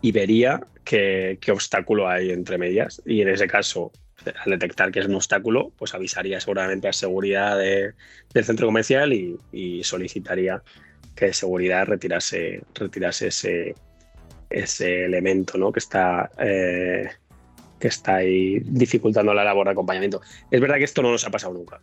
[0.00, 3.02] y vería qué, obstáculo hay entre medias.
[3.06, 3.92] Y en ese caso
[4.24, 9.82] al detectar que es un obstáculo, pues avisaría seguramente a seguridad del centro comercial y,
[9.82, 10.62] solicitaría
[11.16, 13.74] que seguridad retirase, retirase ese,
[14.48, 15.72] ese elemento ¿no?
[15.72, 17.10] que, está, eh,
[17.82, 20.20] que está ahí dificultando la labor de acompañamiento.
[20.52, 21.80] Es verdad que esto no nos ha pasado nunca.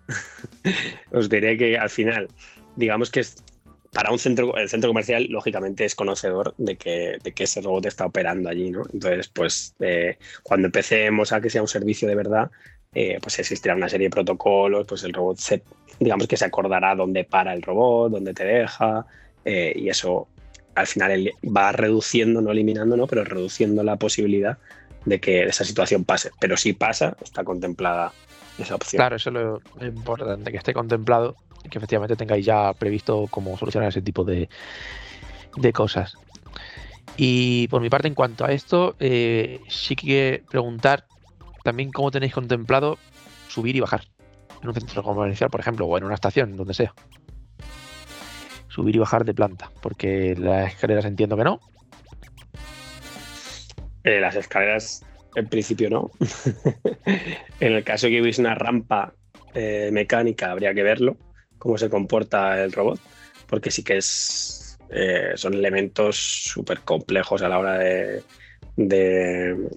[1.11, 2.29] Os diré que al final,
[2.77, 3.43] digamos que es,
[3.91, 7.85] para un centro, el centro comercial, lógicamente, es conocedor de que, de que ese robot
[7.87, 8.83] está operando allí, ¿no?
[8.93, 12.49] Entonces, pues, eh, cuando empecemos a que sea un servicio de verdad,
[12.93, 15.63] eh, pues existirá una serie de protocolos, pues el robot se,
[15.99, 19.05] digamos que se acordará dónde para el robot, dónde te deja,
[19.43, 20.29] eh, y eso
[20.75, 23.05] al final va reduciendo, no eliminando, ¿no?
[23.05, 24.59] Pero reduciendo la posibilidad
[25.09, 26.31] de que esa situación pase.
[26.39, 28.13] Pero si pasa, está contemplada
[28.57, 28.99] esa opción.
[28.99, 31.35] Claro, eso es lo importante, que esté contemplado
[31.69, 34.49] que efectivamente tengáis ya previsto cómo solucionar ese tipo de,
[35.73, 36.15] cosas.
[37.17, 41.05] Y por mi parte, en cuanto a esto, eh, sí que preguntar
[41.63, 42.97] también cómo tenéis contemplado
[43.49, 44.05] subir y bajar
[44.61, 46.93] en un centro comercial, por ejemplo, o en una estación, donde sea.
[48.67, 51.59] Subir y bajar de planta, porque las escaleras entiendo que no.
[54.03, 56.11] Eh, las escaleras, en principio no.
[57.59, 59.13] en el caso que hubiese una rampa
[59.53, 61.17] eh, mecánica, habría que verlo
[61.57, 62.99] cómo se comporta el robot,
[63.47, 68.23] porque sí que es, eh, son elementos súper complejos a la hora de,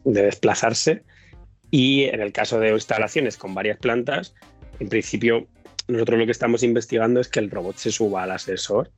[0.04, 1.02] desplazarse.
[1.70, 4.34] Y en el caso de instalaciones con varias plantas,
[4.78, 5.48] en principio
[5.88, 8.90] nosotros lo que estamos investigando es que el robot se suba al ascensor.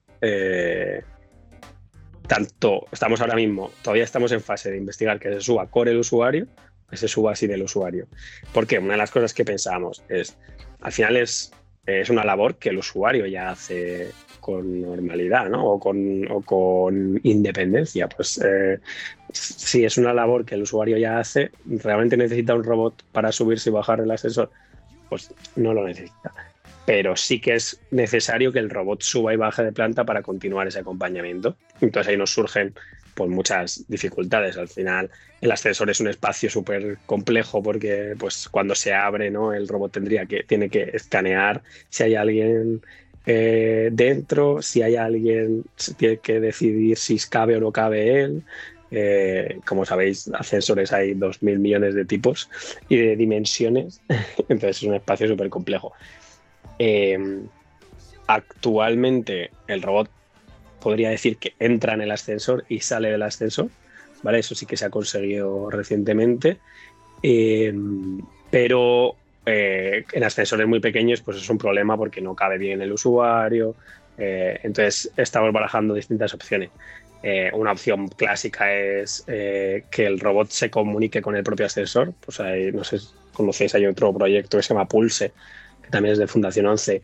[2.26, 5.98] Tanto, estamos ahora mismo, todavía estamos en fase de investigar que se suba con el
[5.98, 6.46] usuario,
[6.90, 8.06] que se suba sin el usuario.
[8.52, 10.36] Porque una de las cosas que pensamos es,
[10.80, 11.52] al final es
[11.86, 14.10] es una labor que el usuario ya hace
[14.40, 15.66] con normalidad, ¿no?
[15.66, 18.08] O con, o con independencia.
[18.08, 18.78] Pues eh,
[19.32, 23.70] si es una labor que el usuario ya hace, realmente necesita un robot para subirse
[23.70, 24.50] y bajar el ascensor,
[25.08, 26.32] pues no lo necesita.
[26.86, 30.66] Pero sí que es necesario que el robot suba y baje de planta para continuar
[30.66, 31.56] ese acompañamiento.
[31.80, 32.74] Entonces ahí nos surgen
[33.14, 34.56] pues muchas dificultades.
[34.56, 39.52] Al final, el ascensor es un espacio súper complejo porque pues cuando se abre, ¿no?
[39.52, 42.82] El robot tendría que, tiene que escanear si hay alguien
[43.26, 45.64] eh, dentro, si hay alguien,
[45.96, 48.42] tiene que decidir si cabe o no cabe él.
[48.90, 52.48] Eh, como sabéis, ascensores hay 2.000 millones de tipos
[52.88, 54.00] y de dimensiones,
[54.48, 55.92] entonces es un espacio súper complejo.
[56.78, 57.46] Eh,
[58.26, 60.08] actualmente el robot
[60.80, 63.68] podría decir que entra en el ascensor y sale del ascensor,
[64.22, 64.40] ¿vale?
[64.40, 66.58] Eso sí que se ha conseguido recientemente,
[67.22, 72.82] em, pero eh, en ascensores muy pequeños pues es un problema porque no cabe bien
[72.82, 73.74] el usuario,
[74.18, 76.70] eh, entonces estamos barajando distintas opciones.
[77.22, 82.12] Eh, una opción clásica es que el robot se comunique con el propio ascensor.
[82.20, 82.38] Pues
[82.74, 82.98] no sé
[83.32, 85.32] conocéis, hay otro proyecto que se llama Pulse,
[85.94, 87.02] también es de Fundación 11,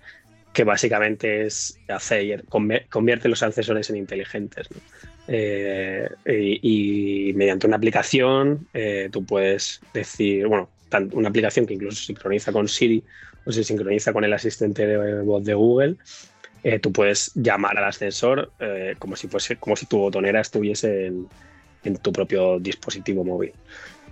[0.53, 2.44] que básicamente es hacer,
[2.88, 4.68] convierte los ascensores en inteligentes.
[5.29, 10.68] Eh, y, mediante una aplicación eh, tú puedes decir, bueno,
[11.12, 13.05] una aplicación que incluso sincroniza con Siri
[13.44, 15.94] o se sincroniza con el asistente de voz de Google,
[16.64, 18.50] eh, tú puedes llamar al ascensor
[18.98, 21.29] como si fuese, como si tu botonera estuviese en,
[21.85, 23.53] en tu propio dispositivo móvil.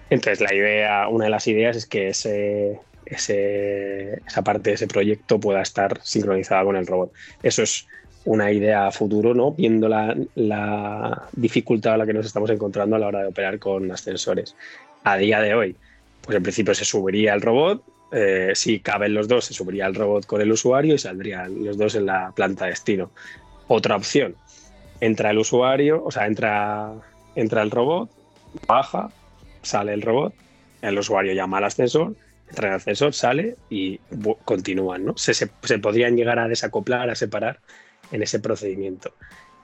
[0.09, 2.79] Entonces la idea, una de las ideas es que ese,
[3.11, 7.13] esa parte de ese proyecto pueda estar sincronizada con el robot.
[7.43, 7.87] Eso es
[8.25, 9.53] una idea a futuro, ¿no?
[9.53, 13.91] Viendo la, dificultad a la que nos estamos encontrando a la hora de operar con
[13.91, 14.55] ascensores.
[15.05, 15.77] A día de hoy,
[16.23, 19.95] pues en principio se subiría el robot, eh, si caben los dos, se subiría el
[19.95, 23.11] robot con el usuario y saldrían los dos en la planta destino.
[23.69, 24.35] Otra opción,
[25.01, 26.93] entra el usuario, o sea, entra,
[27.35, 28.11] entra el robot,
[28.67, 29.11] baja,
[29.63, 30.35] sale el robot,
[30.83, 32.15] el usuario llama al ascensor
[32.57, 34.01] ascensor, sale y
[34.45, 35.15] continúan, ¿no?
[35.17, 35.47] Se,
[35.79, 37.61] podrían llegar a desacoplar, a separar
[38.13, 39.15] en ese procedimiento.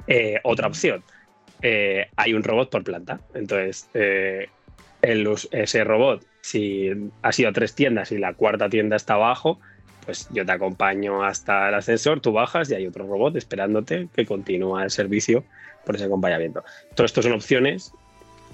[0.07, 1.03] Eh, otra opción,
[1.63, 3.21] eh, hay un robot por planta.
[3.35, 4.49] Entonces, eh,
[5.03, 6.91] ese robot, si
[7.23, 9.61] ha sido tres tiendas y la cuarta tienda está abajo,
[10.05, 14.27] pues yo te acompaño hasta el ascensor, tú bajas y hay otro robot esperándote que
[14.27, 15.45] continúa el servicio
[15.85, 16.65] por ese acompañamiento.
[16.95, 17.93] Todo esto son opciones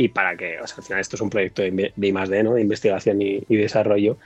[0.00, 2.54] y para que, o sea, al final esto es un proyecto de, de I+D, ¿no?
[2.54, 4.16] de investigación y, desarrollo,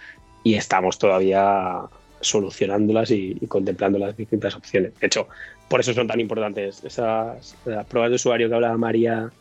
[0.44, 1.80] y estamos todavía
[2.20, 4.92] solucionándolas y, contemplando las distintas opciones.
[5.00, 5.26] De hecho,
[5.68, 9.32] por eso son tan importantes esas las pruebas de usuario que hablaba María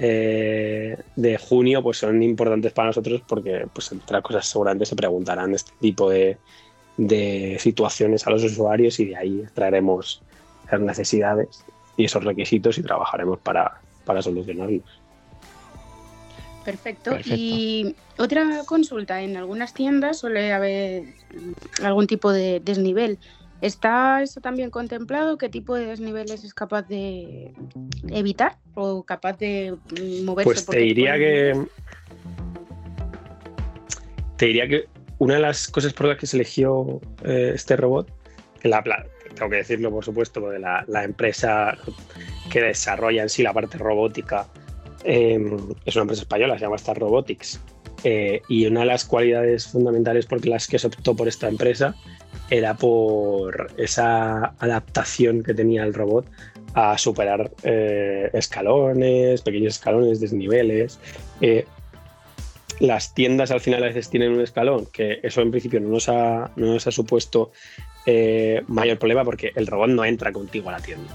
[0.00, 4.96] eh, de junio, pues son importantes para nosotros porque, pues, entre otras cosas, seguramente se
[4.96, 6.38] preguntarán este tipo de,
[6.96, 10.22] de situaciones a los usuarios y de ahí extraeremos
[10.72, 11.64] las necesidades
[11.96, 14.82] y esos requisitos y trabajaremos para, para solucionarlos.
[16.68, 17.16] Perfecto.
[17.24, 21.04] Y otra consulta, en algunas tiendas suele haber
[21.82, 23.18] algún tipo de desnivel.
[23.62, 25.38] ¿Está eso también contemplado?
[25.38, 27.54] ¿Qué tipo de desniveles es capaz de
[28.10, 29.76] evitar o capaz de
[30.24, 30.44] moverse?
[30.44, 31.58] Pues te diría que.
[34.36, 38.12] Te diría que una de las cosas por las que se eligió eh, este robot,
[38.62, 38.84] la,
[39.34, 41.78] tengo que decirlo por supuesto, de la, la empresa
[42.52, 44.46] que desarrolla en sí la parte robótica
[45.10, 47.58] Em, es una empresa española, se llama Star Robotics.
[48.04, 51.96] Eh, y una de las cualidades fundamentales por las que se optó por esta empresa
[52.50, 56.26] era por esa adaptación que tenía el robot
[56.74, 61.00] a superar eh, escalones, pequeños escalones, desniveles.
[61.40, 61.64] Eh,
[62.78, 66.10] las tiendas al final a veces tienen un escalón, que eso en principio no nos
[66.10, 67.50] ha, no nos ha supuesto
[68.68, 71.14] mayor problema porque el robot no entra contigo a la tienda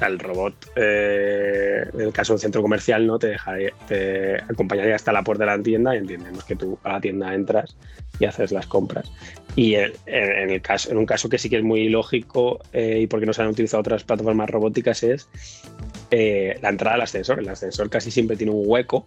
[0.00, 3.18] el robot, eh, en el caso de un centro comercial, ¿no?
[3.18, 6.92] Te, dejaría, te acompañaría hasta la puerta de la tienda y entendemos que tú a
[6.92, 7.76] la tienda entras
[8.18, 9.10] y haces las compras.
[9.56, 13.06] Y en, el caso, en un caso que sí que es muy lógico eh, y
[13.06, 15.28] porque no se han utilizado otras plataformas robóticas es
[16.10, 17.38] eh, la entrada al ascensor.
[17.38, 19.06] El ascensor casi siempre tiene un hueco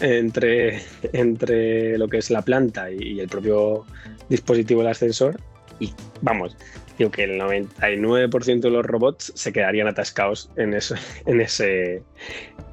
[0.00, 0.80] entre,
[1.12, 3.84] entre lo que es la planta y el propio
[4.28, 5.40] dispositivo del ascensor.
[5.80, 6.56] Y vamos,
[6.98, 10.74] digo que el 99% de los robots se quedarían atascados en,
[11.26, 12.02] en, ese,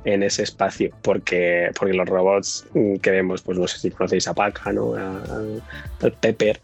[0.04, 2.68] en ese espacio, porque, porque los robots
[3.02, 4.96] que vemos, pues no sé si conocéis a Paca, ¿no?
[4.96, 5.62] al
[6.20, 6.60] Pepper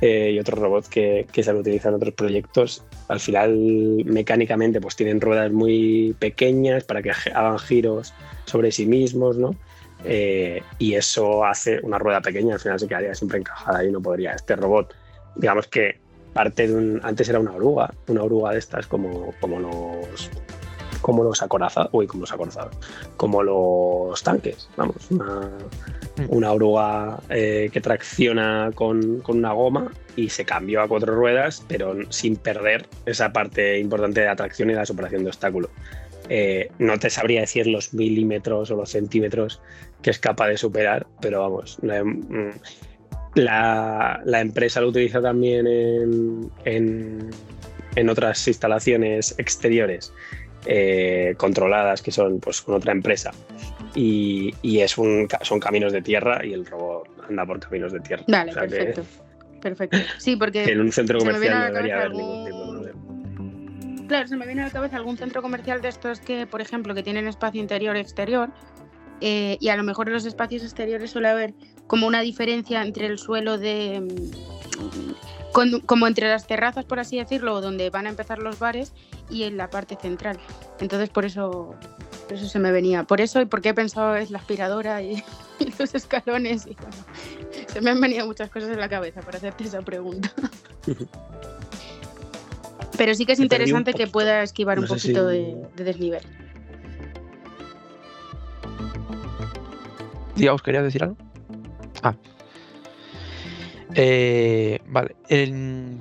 [0.00, 3.56] eh, y otros robots que, que, se utilizan en otros proyectos, al final
[4.04, 8.12] mecánicamente pues tienen ruedas muy pequeñas para que hagan giros
[8.46, 9.54] sobre sí mismos, ¿no?
[10.04, 14.02] Eh, y eso hace una rueda pequeña, al final se quedaría siempre encajada y no
[14.02, 14.32] podría.
[14.32, 14.94] Este robot,
[15.36, 16.00] digamos que
[16.32, 17.00] parte de un.
[17.02, 20.30] Antes era una oruga, una oruga de estas como, como los.
[21.00, 22.76] Como los acorazados, uy, como los acorazados,
[23.16, 25.50] como los tanques, vamos, una,
[26.28, 31.64] una oruga eh, que tracciona con, con, una goma y se cambió a cuatro ruedas,
[31.66, 35.70] pero sin perder esa parte importante de atracción y la superación de obstáculos.
[36.28, 39.60] Eh, no te sabría decir los milímetros o los centímetros
[40.02, 41.78] que es capaz de superar, pero vamos,
[43.34, 47.30] la, la empresa lo utiliza también en, en,
[47.96, 50.12] en otras instalaciones exteriores
[50.66, 53.32] eh, controladas que son pues, con otra empresa.
[53.94, 58.00] Y, y, es un, son caminos de tierra y el robot anda por caminos de
[58.00, 58.24] tierra.
[58.28, 59.02] Vale, o sea perfecto.
[59.02, 59.98] Que, perfecto.
[60.18, 60.64] Sí, porque.
[60.72, 64.06] en un centro comercial no debería haber ningún tipo de problema.
[64.08, 66.94] Claro, se me viene a la cabeza algún centro comercial de estos que, por ejemplo,
[66.94, 68.50] que tienen espacio interior exterior.
[69.20, 71.54] Eh, y a lo mejor en los espacios exteriores suele haber
[71.86, 74.00] como una diferencia entre el suelo de.
[74.00, 78.92] Mm, con, como entre las terrazas, por así decirlo, donde van a empezar los bares,
[79.32, 80.38] y en la parte central.
[80.80, 81.74] Entonces, por eso,
[82.28, 83.04] por eso se me venía.
[83.04, 85.22] Por eso y porque he pensado es la aspiradora y,
[85.58, 86.66] y los escalones.
[86.66, 86.96] Y, bueno,
[87.66, 90.32] se me han venido muchas cosas en la cabeza para hacerte esa pregunta.
[92.98, 95.36] Pero sí que es interesante que pueda esquivar no un poquito si...
[95.36, 96.22] de, de, desnivel.
[100.36, 101.16] Dios, ¿querías decir algo?
[102.02, 102.14] Ah.
[103.94, 105.16] Eh, vale.
[105.28, 106.00] En,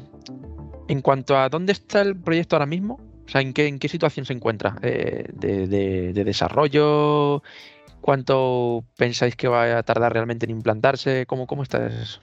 [1.02, 4.78] cuanto a dónde está el proyecto ahora mismo, o sea, ¿en qué, situación se encuentra?
[4.82, 7.44] Eh, de, de, de, desarrollo?
[8.02, 11.26] ¿Cuánto pensáis que va a tardar realmente en implantarse?
[11.28, 12.20] ¿Cómo, cómo está eso?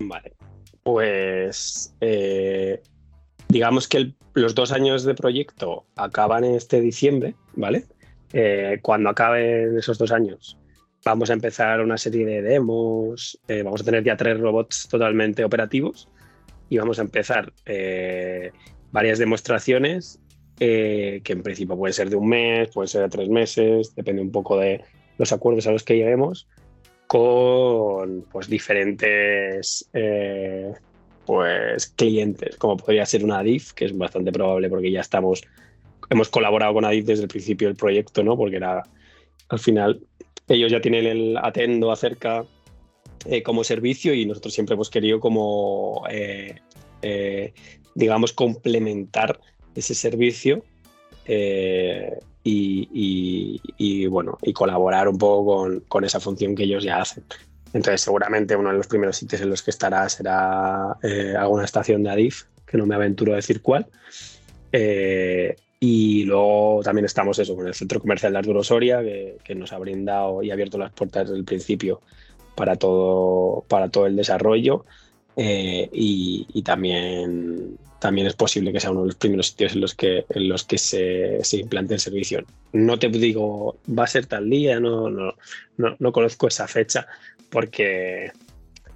[0.00, 0.32] Vale.
[0.82, 2.82] Pues eh,
[3.48, 7.84] digamos que los dos años de proyecto acaban este diciembre, ¿vale?
[8.82, 10.56] Cuando acaben esos dos años,
[11.04, 15.44] vamos a empezar una serie de demos, eh, vamos a tener ya tres robots totalmente
[15.44, 16.08] operativos
[16.68, 18.52] y vamos a empezar eh,
[18.92, 20.20] varias demostraciones
[20.58, 24.30] que en principio pueden ser de un mes, pueden ser de tres meses, depende un
[24.30, 24.84] poco de
[25.16, 26.48] los acuerdos a los que lleguemos,
[27.06, 29.88] con pues, diferentes
[31.30, 35.42] pues clientes, como podría ser una DIF, que es bastante probable porque ya estamos,
[36.08, 38.36] hemos colaborado con ADIF desde el principio del proyecto, ¿no?
[38.36, 38.82] Porque era,
[39.48, 40.00] al final,
[40.54, 42.44] ellos ya tienen el Atendo acerca
[43.26, 46.56] eh, como servicio y nosotros siempre hemos querido como, eh,
[47.02, 47.52] eh,
[47.94, 49.40] digamos, complementar
[49.74, 50.64] ese servicio
[52.42, 57.24] y, y, bueno, y colaborar un poco con, con esa función que ellos ya hacen.
[57.72, 62.02] Entonces, seguramente uno de los primeros sitios en los que estará será eh, alguna estación
[62.02, 63.86] de Adif, que no me aventuro a decir cuál.
[64.72, 69.72] Eh, y luego también estamos eso, con el centro comercial de Arturo Soria, que, nos
[69.72, 72.02] ha brindado y abierto las puertas desde el principio
[72.54, 74.84] para todo, para todo el desarrollo.
[75.36, 79.94] Eh, y, también, también es posible que sea uno de los primeros sitios en los
[79.94, 82.44] que, en los que se, se implante el servicio.
[82.74, 85.34] No te digo, va a ser tal día, no, no,
[85.78, 87.06] no, no conozco esa fecha,
[87.48, 88.32] porque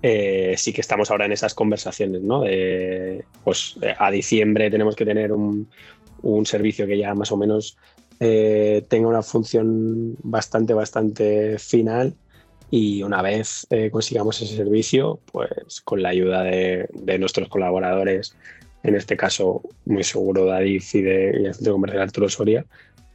[0.03, 2.43] eh, sí que estamos ahora en esas conversaciones, ¿no?
[2.43, 5.67] De, pues a diciembre tenemos que tener un,
[6.25, 7.77] un servicio que ya más o menos
[8.21, 12.15] eh, tenga una función bastante, bastante final
[12.71, 18.35] y una vez eh, consigamos ese servicio, pues con la ayuda de, de, nuestros colaboradores,
[18.83, 22.65] en este caso muy seguro de Adif y, y del Centro Comercial Arturo Soria,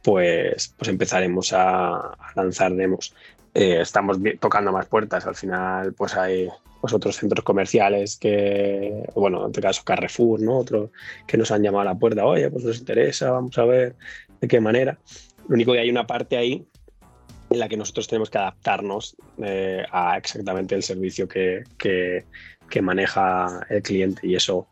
[0.02, 3.14] pues, pues empezaremos a, a lanzar demos
[3.54, 5.26] eh, estamos tocando más puertas.
[5.26, 6.48] Al final, pues hay
[6.80, 10.58] pues, otros centros comerciales que, bueno, en este caso Carrefour, ¿no?
[10.58, 10.90] Otro
[11.26, 13.96] que nos han llamado a la puerta, oye, pues nos interesa, vamos a ver
[14.40, 14.98] de qué manera.
[15.48, 16.66] Lo único que hay una parte ahí
[17.50, 22.24] en la que nosotros tenemos que adaptarnos eh, a exactamente el servicio que, que,
[22.68, 24.68] que, maneja el cliente y eso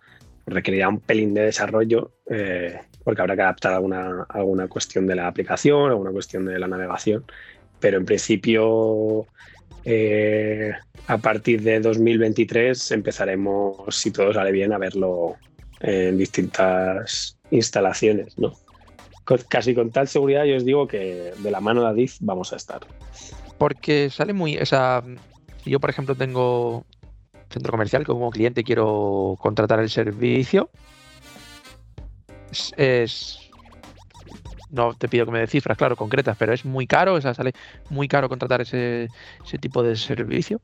[0.47, 5.27] requerirá un pelín de desarrollo eh, porque habrá que adaptar alguna, alguna cuestión de la
[5.27, 7.25] aplicación, alguna cuestión de la navegación
[7.81, 9.27] pero en principio
[9.91, 10.73] eh,
[11.07, 15.37] a partir de 2023 empezaremos, si todo sale bien, a verlo
[15.81, 18.53] en distintas instalaciones, ¿no?
[19.49, 22.57] Casi con tal seguridad yo os digo que de la mano de Adif vamos a
[22.57, 22.81] estar.
[23.57, 25.03] Porque sale muy, esa,
[25.65, 26.85] si yo por ejemplo tengo
[27.49, 30.69] centro comercial, como cliente quiero contratar el servicio,
[32.77, 33.48] es
[34.71, 37.35] no te pido que me des cifras, claro, concretas, pero es muy caro, o sea,
[37.35, 37.53] sale
[37.91, 39.09] muy caro contratar ese,
[39.45, 40.61] ese tipo de servicio.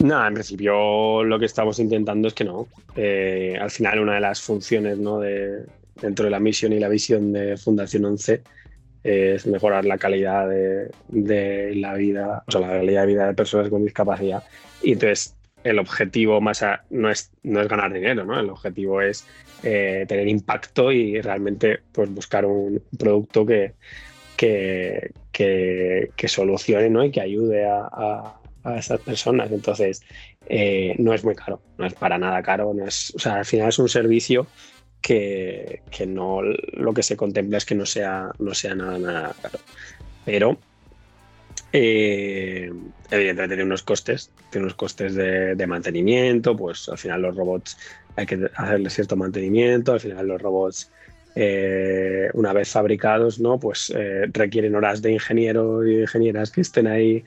[0.00, 2.66] No, en principio lo que estamos intentando es que no.
[2.96, 5.20] Eh, al final, una de las funciones ¿no?
[5.20, 5.64] de,
[6.00, 8.42] dentro de la misión y la visión de Fundación 11
[9.04, 13.34] es mejorar la calidad de, de, la vida, o sea, la calidad de vida de
[13.34, 14.42] personas con discapacidad.
[14.82, 15.34] Y entonces,
[15.64, 18.38] el objetivo más no, es, no es ganar dinero, ¿no?
[18.38, 19.26] El objetivo es
[19.62, 23.74] eh, tener impacto y realmente pues, buscar un producto que,
[24.36, 27.04] que, que, solucione ¿no?
[27.04, 27.88] y que ayude a,
[28.64, 29.52] a, esas personas.
[29.52, 30.02] Entonces,
[30.46, 32.72] eh, no es muy caro, no es para nada caro.
[32.74, 34.46] No es, o sea, al final es un servicio
[35.00, 39.34] que, que, no lo que se contempla es que no sea, no sea nada, nada
[39.40, 39.58] caro.
[40.24, 40.58] Pero
[41.72, 42.70] eh,
[43.10, 47.78] evidentemente tiene unos costes, tiene unos costes de, mantenimiento, pues al final los robots
[48.16, 50.90] hay que hacerle cierto mantenimiento, al final los robots
[51.34, 53.58] eh, una vez fabricados, ¿no?
[53.58, 57.24] Pues eh, requieren horas de ingenieros y ingenieras que estén ahí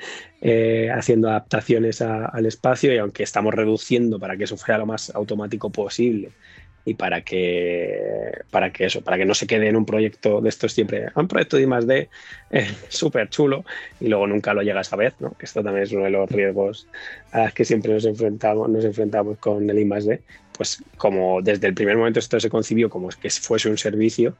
[0.93, 5.71] haciendo adaptaciones al espacio y aunque estamos reduciendo para que eso sea lo más automático
[5.71, 6.29] posible
[6.85, 10.49] y para que, para que eso, para que no se quede en un proyecto de
[10.49, 12.09] estos siempre, un proyecto de más D
[12.51, 13.65] eh, súper chulo
[13.99, 15.31] y luego nunca lo llegas a ver, ¿no?
[15.31, 16.87] que esto también es uno de los riesgos
[17.31, 19.89] a los que siempre nos enfrentamos, nos enfrentamos con el I
[20.55, 24.37] pues como desde el primer momento esto se concibió como que fuese un servicio,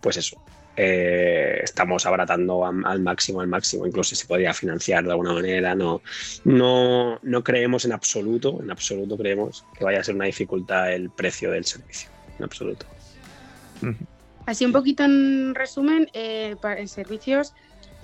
[0.00, 0.42] pues eso,
[0.76, 3.86] eh, estamos abaratando al máximo, al máximo.
[3.86, 5.74] Incluso si se podría financiar de alguna manera.
[5.74, 6.02] No,
[6.44, 11.10] no, no creemos en absoluto, en absoluto creemos que vaya a ser una dificultad el
[11.10, 12.08] precio del servicio.
[12.38, 12.86] En absoluto.
[14.46, 17.54] Así un poquito en resumen, eh, en servicios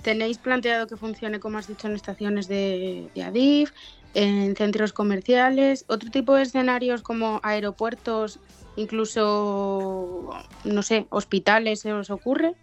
[0.01, 3.71] tenéis planteado que funcione, como has dicho, en estaciones de, de ADIF,
[4.13, 8.39] en centros comerciales, otro tipo de escenarios como aeropuertos
[8.79, 10.29] incluso,
[10.63, 12.53] no sé, hospitales, ¿se os ocurre?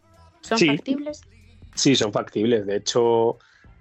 [0.41, 1.23] ¿Son factibles?
[1.75, 2.67] Sí, son factibles.
[2.67, 3.39] De hecho,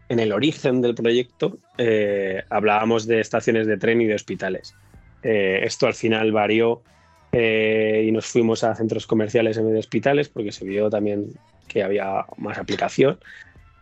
[0.10, 4.76] en el origen del proyecto eh, hablábamos de estaciones de tren y de hospitales.
[5.24, 6.84] Eh, esto al final varió
[7.32, 11.30] eh, y nos fuimos a centros comerciales en vez de hospitales porque se vio también
[11.68, 13.18] que había más aplicación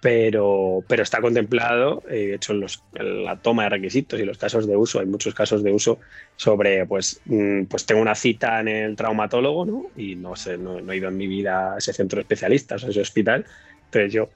[0.03, 4.37] pero, pero está contemplado, eh, de hecho, en, los, la toma de requisitos y los
[4.37, 5.97] casos de uso, hay muchos casos de uso
[6.35, 9.85] sobre, pues, mm, pues tengo una cita en el traumatólogo, ¿no?
[9.95, 12.89] Y no sé, no, he ido en mi vida a ese centro de especialistas, a
[12.89, 13.45] ese hospital,
[13.85, 14.27] entonces yo,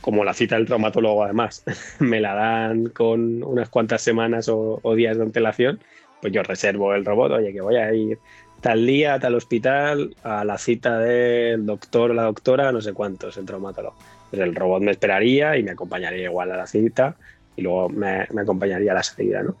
[0.00, 1.64] como la cita del traumatólogo además
[1.98, 5.80] me la dan con unas cuantas semanas o, o días de antelación,
[6.20, 8.20] pues yo reservo el robot, oye, que voy a ir
[8.60, 13.36] tal día tal hospital a la cita del doctor o la doctora, no sé cuántos,
[13.38, 13.96] el traumatólogo
[14.36, 17.16] pues el robot me esperaría y me acompañaría igual a la cita
[17.56, 19.56] y luego me, acompañaría a la salida, ¿no?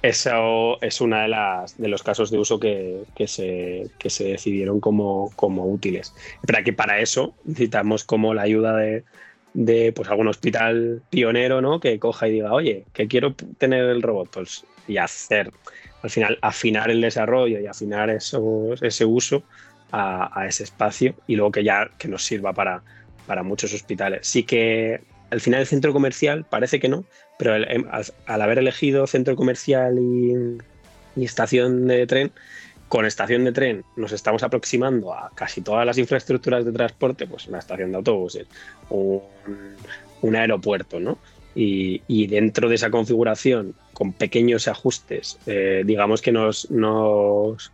[0.00, 5.32] Eso es uno de, las, de los casos de uso que, se, se decidieron como,
[5.34, 6.14] como útiles.
[6.46, 9.04] Pero que para eso necesitamos como la ayuda de,
[9.54, 11.80] de pues algún hospital pionero, ¿no?
[11.80, 15.50] Que coja y diga, oye, que quiero tener el robot, pues, y hacer,
[16.02, 19.42] al final, afinar el desarrollo y afinar eso, ese uso
[19.90, 22.82] a, a, ese espacio y luego que ya que nos sirva para,
[23.28, 24.26] para muchos hospitales.
[24.26, 25.00] Sí que
[25.30, 27.04] al final el centro comercial parece que no,
[27.38, 30.34] pero em, al, haber elegido centro comercial y,
[31.22, 32.32] estación de tren,
[32.88, 37.46] con estación de tren nos estamos aproximando a casi todas las infraestructuras de transporte, pues
[37.48, 38.46] una estación de autobuses,
[38.88, 39.20] un,
[40.22, 41.18] un aeropuerto, ¿no?
[41.54, 47.72] Y, dentro de esa configuración, con pequeños ajustes, eh, digamos que nos, nos,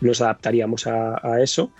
[0.00, 1.70] nos adaptaríamos a, a, eso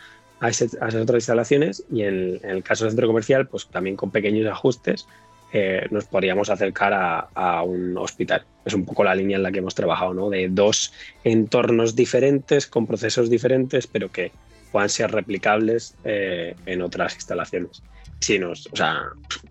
[0.41, 4.47] a, esas otras instalaciones y en, el caso del centro comercial, pues también con pequeños
[4.51, 5.07] ajustes
[5.53, 6.93] eh, nos podríamos acercar
[7.35, 8.45] a, un hospital.
[8.65, 10.29] Es un poco la línea en la que hemos trabajado, ¿no?
[10.29, 10.93] De dos
[11.25, 14.33] entornos diferentes, con procesos diferentes, pero que
[14.73, 17.83] puedan ser replicables eh, en otras instalaciones.
[18.21, 19.05] Sí, nos, o sea,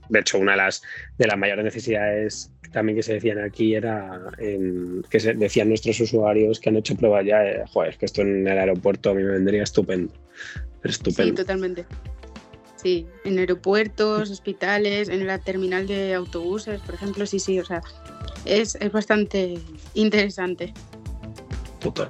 [0.09, 0.83] de hecho, una de las,
[1.17, 4.19] de las mayores necesidades también que se decían aquí era
[5.09, 8.45] que se decían nuestros usuarios que han hecho pruebas ya, eh, joder, que esto en
[8.45, 10.13] el aeropuerto a mí me vendría estupendo.
[10.91, 11.85] Sí, totalmente.
[12.75, 17.81] Sí, en aeropuertos, hospitales, en la terminal de autobuses, por ejemplo, sí, sí, o sea,
[18.45, 19.57] es, bastante
[19.95, 20.73] interesante.
[21.79, 22.09] Total.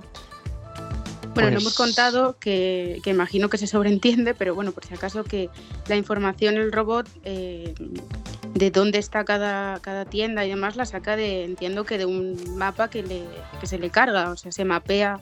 [1.33, 5.23] Bueno, lo hemos pues contado que, imagino que se sobreentiende, pero bueno, por si acaso
[5.23, 5.49] que
[5.87, 7.73] la información, el robot, eh,
[8.53, 12.57] de dónde está cada, cada, tienda y demás, la saca de, entiendo que de un
[12.57, 13.23] mapa que, le,
[13.59, 15.19] que se le carga, o sea, se mapea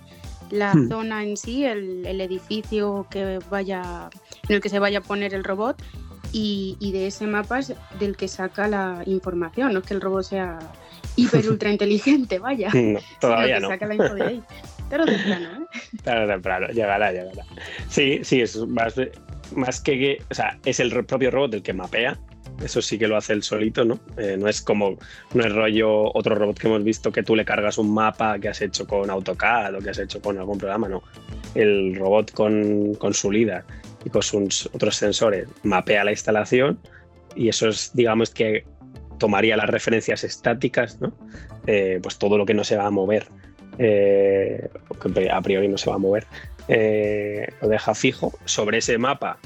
[0.52, 0.90] la hmm.
[0.90, 4.10] zona en sí, el, edificio que vaya,
[4.48, 5.82] en el que se vaya a poner el robot
[6.32, 10.24] y, de ese mapa es del que saca la información, no es que el robot
[10.24, 10.60] sea
[11.16, 12.72] hiper ultra inteligente, vaya.
[13.20, 13.70] todavía no.
[13.70, 14.44] Saca la info de ahí.
[14.90, 15.80] Tarde o temprano, ¿eh?
[16.04, 17.46] Tarde o temprano, llegará, llegará.
[17.88, 18.96] Sí, sí, es más,
[19.56, 22.20] más que, o sea, es el propio robot el que mapea
[22.64, 24.00] eso sí que lo hace él solito, ¿no?
[24.18, 24.98] Eh, no es como,
[25.34, 28.50] no es rollo otro robot que hemos visto que tú le cargas un mapa que
[28.50, 31.04] has hecho con AutoCAD o que has hecho con algún programa, no.
[31.56, 33.66] El robot con, con su LIDAR
[34.06, 36.80] y con sus otros sensores mapea la instalación
[37.36, 38.66] y eso es, digamos que
[39.18, 41.14] tomaría las referencias estáticas, ¿no?
[41.68, 43.28] Eh, pues todo lo que no se va a mover,
[43.78, 44.70] eh,
[45.32, 46.26] a priori no se va a mover,
[47.62, 48.34] lo deja fijo.
[48.46, 49.38] Sobre ese mapa,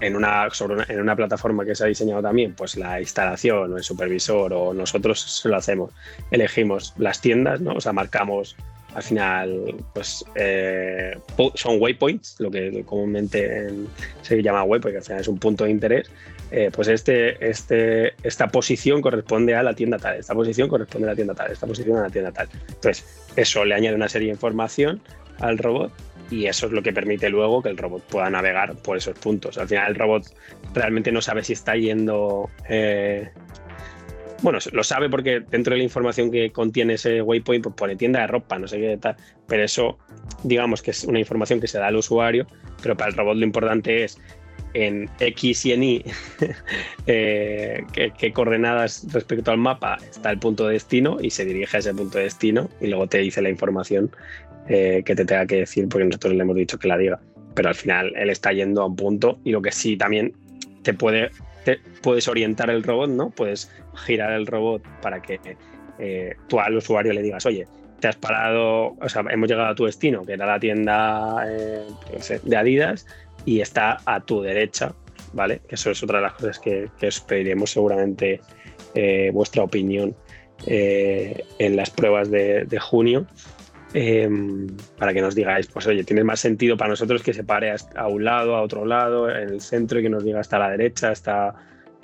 [0.00, 3.76] en, una, sobre en una plataforma que se ha diseñado también, pues la instalación o
[3.76, 5.90] el supervisor o nosotros se lo hacemos.
[6.30, 7.72] Elegimos las tiendas, ¿no?
[7.72, 8.56] O sea, marcamos
[8.94, 11.16] al final pues eh,
[11.54, 13.70] son waypoints, lo que comúnmente
[14.22, 16.10] se llama waypoint, porque al final es un punto de interés.
[16.50, 21.10] Eh, pues este, este, esta posición corresponde a la tienda tal, esta posición corresponde a
[21.10, 22.48] la tienda tal, esta posición a la tienda tal.
[22.68, 23.04] Entonces,
[23.36, 25.02] eso le añade una serie de información
[25.40, 25.92] al robot
[26.30, 29.58] y eso es lo que permite luego que el robot pueda navegar por esos puntos.
[29.58, 30.24] Al final el robot
[30.74, 33.30] realmente no sabe si está yendo eh,
[34.42, 38.20] bueno, lo sabe porque dentro de la información que contiene ese waypoint, pues pone tienda
[38.20, 39.16] de ropa, no sé qué tal.
[39.46, 39.98] Pero eso,
[40.44, 42.46] digamos que es una información que se da al usuario,
[42.82, 44.20] pero para el robot lo importante es
[44.74, 46.04] en X y en Y
[47.06, 51.80] eh, qué, coordenadas respecto al mapa está el punto de destino y se dirige a
[51.80, 54.10] ese punto de destino y luego te dice la información
[54.68, 57.20] eh, que te tenga que decir porque nosotros le hemos dicho que la diga.
[57.54, 60.32] Pero al final él está yendo a un punto y lo que sí también
[60.82, 61.30] te puede
[62.02, 63.30] puedes orientar el robot, ¿no?
[63.30, 65.40] Puedes girar el robot para que
[65.98, 67.66] eh, tú al usuario le digas, oye,
[68.00, 71.84] te has parado, o sea, hemos llegado a tu destino, que era la tienda eh,
[72.42, 73.06] de Adidas,
[73.44, 74.94] y está a tu derecha,
[75.32, 75.60] ¿vale?
[75.68, 78.40] Que eso es otra de las cosas que, os pediremos seguramente
[78.94, 80.14] eh, vuestra opinión
[80.66, 83.26] en las pruebas de junio.
[83.94, 84.66] Em,
[84.98, 88.06] para que nos digáis, pues oye, tiene más sentido para nosotros que se pare a
[88.06, 91.10] un lado, a otro lado, en el centro y que nos diga hasta la derecha,
[91.10, 91.54] hasta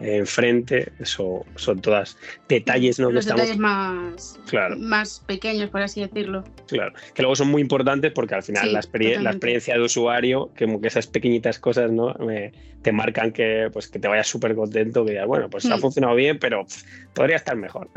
[0.01, 2.16] enfrente, eso son todas
[2.49, 3.11] detalles, ¿no?
[3.11, 4.38] Los detalles más,
[4.78, 6.45] más pequeños, por así decirlo.
[6.66, 10.88] Claro, que luego son muy importantes porque al final la, experiencia de usuario, que, que
[10.88, 12.14] esas pequeñitas cosas, ¿no?
[12.84, 15.80] te marcan que, pues, que te vayas súper contento, que digas, bueno, pues ha mm.
[15.80, 16.66] funcionado bien, pero
[17.14, 17.88] podría estar mejor.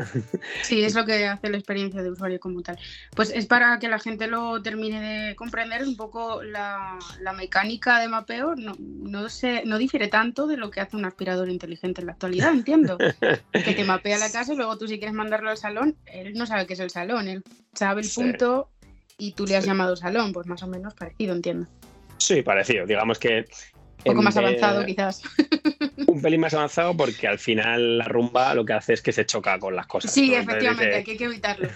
[0.62, 2.78] Sí, es lo que hace la experiencia de usuario como tal.
[3.14, 6.98] Pues es para que la gente lo termine de comprender un poco la,
[7.36, 11.50] mecánica de mapeo, no, no, se, no difiere tanto de lo que hace un aspirador
[11.50, 12.98] inteligente en la actualidad, entiendo.
[13.52, 16.46] que te mapea la casa y luego tú si quieres mandarlo al salón, él no
[16.46, 17.42] sabe qué es el salón, él
[17.74, 18.70] sabe el punto
[19.16, 21.66] y tú le has llamado salón, pues más o menos parecido, entiendo.
[22.18, 22.86] Sí, parecido.
[22.86, 23.46] Digamos que
[24.04, 25.22] un poco más avanzado, quizás.
[26.06, 29.26] Un pelín más avanzado porque al final la rumba lo que hace es que se
[29.26, 30.12] choca con las cosas.
[30.12, 31.68] Sí, efectivamente, hay que evitarlo.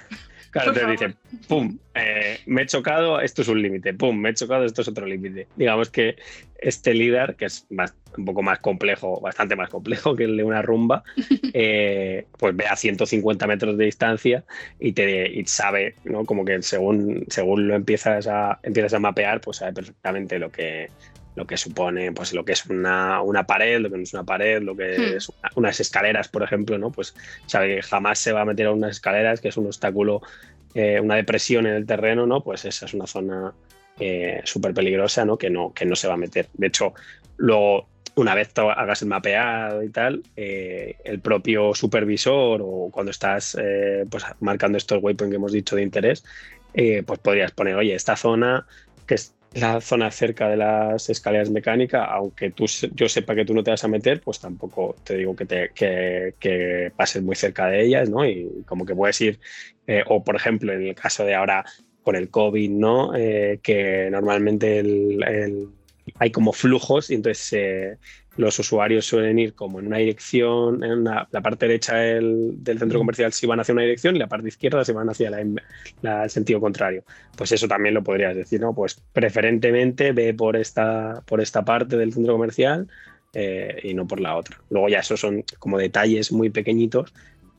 [0.53, 1.15] Claro, te dice,
[1.49, 4.89] pum, eh, me he chocado, esto es un límite, pum, me he chocado, esto es
[4.89, 5.49] otro límite.
[5.57, 6.17] Digamos que
[6.59, 10.61] este líder, que es un poco más complejo, bastante más complejo que el de una
[10.61, 11.05] rumba,
[11.55, 14.45] eh, pues ve a 150 metros de distancia
[14.79, 16.27] y te y sabe, ¿no?
[16.27, 20.91] Como que según, según lo empiezas a, empiezas a mapear, pues sabe perfectamente lo que,
[21.35, 24.63] lo que supone, pues lo que es una, pared, lo que no es una pared,
[24.63, 25.17] lo que hmm.
[25.17, 26.91] es unas escaleras, por ejemplo, ¿no?
[26.91, 27.15] Pues
[27.47, 30.21] sabe que jamás se va a meter a unas escaleras, que es un obstáculo,
[30.75, 32.43] eh, una depresión en el terreno, ¿no?
[32.43, 33.55] Pues esa es una zona
[33.99, 35.39] eh, súper peligrosa, ¿no?
[35.39, 35.73] Que, ¿no?
[35.73, 36.49] que no se va a meter.
[36.53, 36.93] De hecho,
[37.39, 43.57] luego, una vez hagas el mapeado y tal, eh, el propio supervisor o cuando estás
[44.11, 46.23] pues marcando estos waypoints que hemos dicho de interés,
[47.07, 48.67] pues podrías poner, oye, esta zona
[49.07, 53.55] que es la zona cerca de las escaleras mecánicas, aunque tú, yo sepa que tú
[53.55, 57.67] no te vas a meter, pues tampoco te digo que, te, que, pases muy cerca
[57.67, 58.25] de ellas, ¿no?
[58.25, 59.41] Y como que puedes ir,
[59.87, 61.65] eh, o por ejemplo, en el caso de ahora
[62.03, 63.15] con el COVID, ¿no?
[63.15, 64.83] Eh, que normalmente
[66.19, 67.99] hay como flujos y entonces eh,
[68.37, 73.33] los usuarios suelen ir como en una dirección, en la parte derecha del, centro comercial
[73.33, 75.61] si van hacia una dirección y la parte izquierda se van hacia el
[76.31, 77.05] sentido contrario.
[77.37, 78.75] Pues eso también lo podrías decir, ¿no?
[78.75, 82.89] Pues preferentemente ve por esta, por esta parte del centro comercial
[83.35, 84.61] eh, y no por la otra.
[84.71, 87.13] Luego ya esos son como detalles muy pequeñitos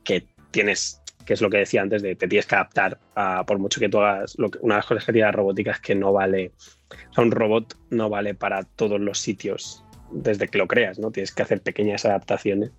[0.04, 3.58] que tienes que es lo que decía antes de te tienes que adaptar a, por
[3.58, 5.80] mucho que tú hagas lo que, una de las cosas que tiene la robótica es
[5.80, 6.52] que no vale
[6.90, 9.83] o sea, un robot no vale para todos los sitios
[10.14, 11.12] desde que lo creas, ¿no?
[11.12, 12.72] Tienes que hacer pequeñas adaptaciones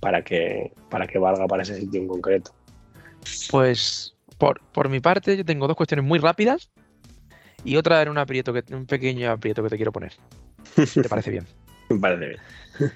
[0.00, 2.52] para que, para que valga para ese sitio en concreto.
[3.50, 6.70] Pues por, por mi parte, yo tengo dos cuestiones muy rápidas
[7.64, 10.12] y otra era un aprieto que, un pequeño aprieto que te quiero poner.
[10.94, 11.46] ¿Te parece bien?
[11.88, 12.40] Me parece bien.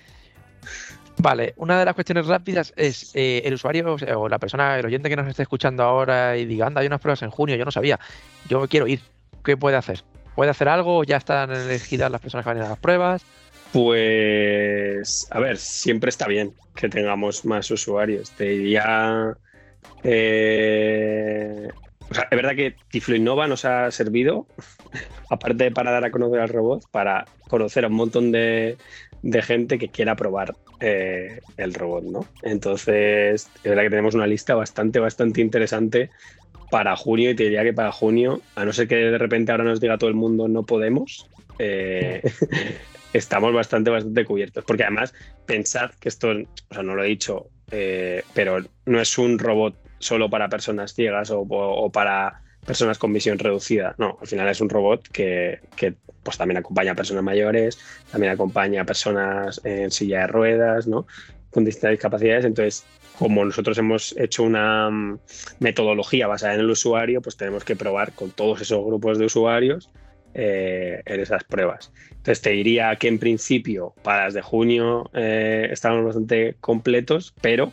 [1.19, 5.09] Vale, una de las cuestiones rápidas es eh, el usuario o, la persona, el oyente
[5.09, 7.71] que nos esté escuchando ahora y diga, anda, hay unas pruebas en junio, yo no
[7.71, 8.01] sabía,
[8.49, 9.01] yo quiero ir.
[9.45, 10.05] ¿Qué puede hacer?
[10.35, 11.05] ¿Puede hacer algo?
[11.05, 13.25] ¿Ya están elegidas las personas que van a ir a las pruebas?
[13.73, 18.31] Pues, a ver, siempre está bien que tengamos más usuarios.
[18.33, 19.35] Te diría.
[20.05, 21.69] Eh,
[22.11, 24.47] o sea, es verdad que Tiflo Innova nos ha servido,
[25.31, 28.77] aparte para dar a conocer al robot, para conocer a un montón de,
[29.43, 32.27] gente que quiera probar eh, el robot, ¿no?
[32.43, 36.11] Entonces, es verdad que tenemos una lista bastante, bastante interesante
[36.71, 39.65] para junio y te diría que para junio, a no ser que de repente ahora
[39.65, 42.23] nos diga todo el mundo no podemos, eh,
[43.13, 44.65] estamos bastante, bastante cubiertos.
[44.65, 45.15] Porque además,
[45.47, 49.77] pensad que esto, o sea, no lo he dicho, eh, pero no es un robot
[49.99, 53.95] solo para personas ciegas o, para personas con visión reducida.
[53.99, 55.61] No, al final es un robot que,
[56.23, 57.79] pues también acompaña a personas mayores,
[58.11, 61.07] también acompaña a personas en silla de ruedas, ¿no?
[61.51, 62.45] Con distintas discapacidades.
[62.45, 62.85] Entonces,
[63.19, 65.19] como nosotros hemos hecho una mm,
[65.61, 69.91] metodología basada en el usuario, pues tenemos que probar con todos esos grupos de usuarios
[70.35, 71.93] eh, en esas pruebas.
[72.11, 77.73] Entonces te diría que en principio para las de junio eh, bastante completos, pero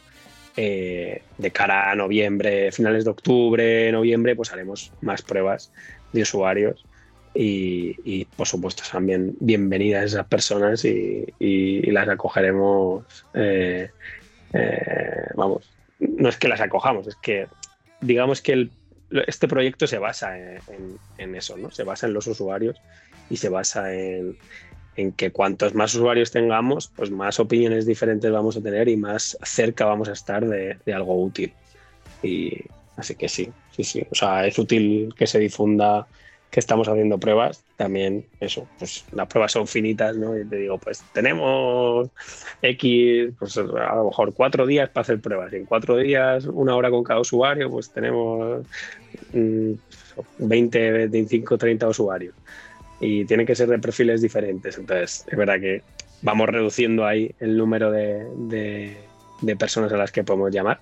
[0.58, 5.72] eh, de cara a noviembre, finales de octubre, noviembre, pues haremos más pruebas
[6.12, 6.86] de usuarios
[7.34, 11.26] y, por supuesto también bienvenidas esas personas y,
[11.92, 13.26] las acogeremos,
[15.36, 17.48] vamos, no es que las acojamos, es que
[18.02, 18.72] digamos que el
[19.28, 21.72] este proyecto se basa en, eso, ¿no?
[21.72, 22.78] Se basa en los usuarios
[23.30, 24.38] y se basa en,
[25.16, 29.86] que cuantos más usuarios tengamos, pues más opiniones diferentes vamos a tener y más cerca
[29.86, 31.54] vamos a estar de, de algo útil.
[32.22, 32.64] Y
[32.98, 34.06] así que sí, sí, sí.
[34.12, 36.06] O sea, es útil que se difunda
[36.52, 40.38] que estamos haciendo pruebas, también eso, pues las pruebas son finitas, ¿no?
[40.38, 42.10] Y te digo, pues tenemos
[42.62, 45.54] X, pues a lo mejor cuatro días para hacer pruebas.
[45.54, 48.66] Y en cuatro días, una hora con cada usuario, pues tenemos
[49.32, 52.34] 20, 25, 30 usuarios.
[53.00, 54.78] Y tienen que ser de perfiles diferentes.
[54.78, 55.84] Entonces, es verdad que
[56.24, 58.98] vamos reduciendo ahí el número de,
[59.42, 60.82] de personas a las que podemos llamar.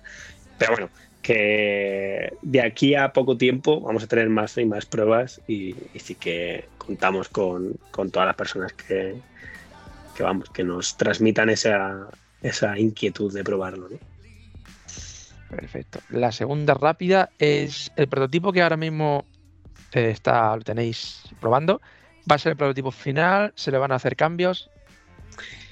[0.58, 0.88] Pero bueno,
[1.28, 6.14] que de aquí a poco tiempo vamos a tener más y más pruebas y, sí
[6.14, 9.14] que contamos con, todas las personas que,
[10.18, 12.08] vamos, que nos transmitan esa,
[12.40, 13.90] esa inquietud de probarlo.
[15.50, 16.00] Perfecto.
[16.08, 19.26] La segunda rápida es el prototipo que ahora mismo
[19.92, 21.82] eh, está, lo tenéis probando.
[22.30, 24.70] Va a ser el prototipo final, se le van a hacer cambios.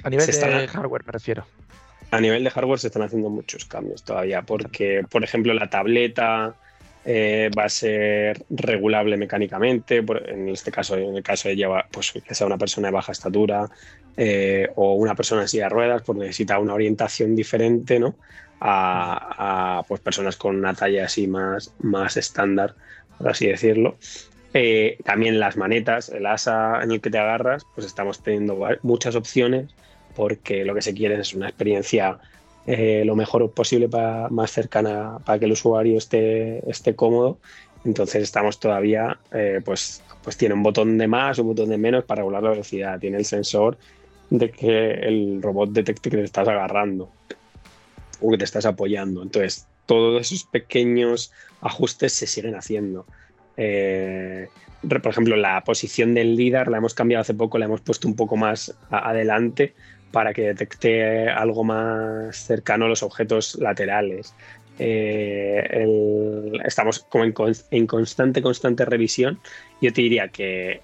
[0.02, 1.46] A nivel de hardware me refiero.
[2.11, 6.54] A nivel de hardware se están haciendo muchos cambios todavía, porque, por ejemplo, la tableta
[7.04, 12.12] eh, va a ser regulable mecánicamente, en este caso, en el caso de llevar, pues,
[12.12, 13.68] que sea una persona de baja estatura
[14.16, 18.16] eh, o una persona en silla de ruedas, pues necesita una orientación diferente, ¿no?
[18.61, 22.74] A, pues, personas con una talla así más, más estándar,
[23.18, 23.98] por así decirlo.
[24.54, 29.14] Eh, también las manetas, el asa en el que te agarras, pues estamos teniendo muchas
[29.14, 29.74] opciones
[30.16, 32.18] porque lo que se quiere es una experiencia
[32.66, 37.38] eh, lo mejor posible, para, más cercana para que el usuario esté, esté cómodo.
[37.84, 42.04] Entonces estamos todavía, eh, pues, pues tiene un botón de más, un botón de menos
[42.04, 42.98] para regular la velocidad.
[42.98, 43.78] Tiene el sensor
[44.30, 47.08] de que el robot detecte que te estás agarrando
[48.20, 49.22] o que te estás apoyando.
[49.22, 53.06] Entonces, todos esos pequeños ajustes se siguen haciendo.
[53.56, 54.48] Eh,
[54.80, 58.16] por ejemplo, la posición del LIDAR la hemos cambiado hace poco, la hemos puesto un
[58.16, 59.74] poco más adelante
[60.11, 64.34] para que detecte algo más cercano a los objetos laterales.
[64.78, 65.86] Eh,
[66.64, 69.38] estamos como en, constante, constante revisión.
[69.80, 70.80] Yo te diría que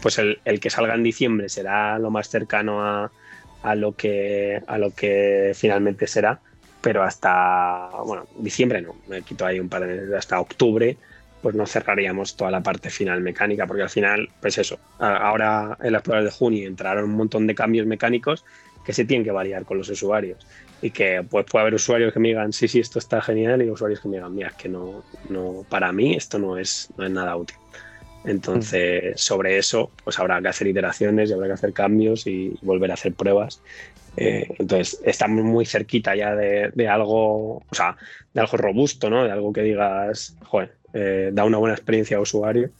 [0.00, 4.92] pues el, que salga en diciembre será lo más cercano a, lo, que, a lo
[4.92, 6.40] que finalmente será,
[6.80, 10.96] pero hasta, bueno, diciembre no, me quito ahí un par de hasta octubre
[11.42, 15.92] pues no cerraríamos toda la parte final mecánica, porque al final, pues eso, ahora en
[15.92, 18.44] las pruebas de junio entraron un montón de cambios mecánicos
[18.84, 20.46] que se tienen que variar con los usuarios
[20.82, 23.70] y que pues puede haber usuarios que me digan sí, sí, esto está genial y
[23.70, 27.04] usuarios que me digan, mira, es que no, no, para mí esto no es, no
[27.04, 27.56] es nada útil.
[28.24, 29.18] Entonces, mm.
[29.18, 32.94] sobre eso, pues habrá que hacer iteraciones y habrá que hacer cambios y volver a
[32.94, 33.62] hacer pruebas.
[34.16, 37.96] Eh, entonces, estamos muy cerquita ya de, de, algo, o sea,
[38.34, 39.24] de algo robusto, ¿no?
[39.24, 42.70] De algo que digas, joder, eh, da una buena experiencia al usuario,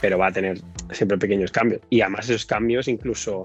[0.00, 0.58] pero va a tener
[0.90, 1.80] siempre pequeños cambios.
[1.90, 3.44] Y además esos cambios incluso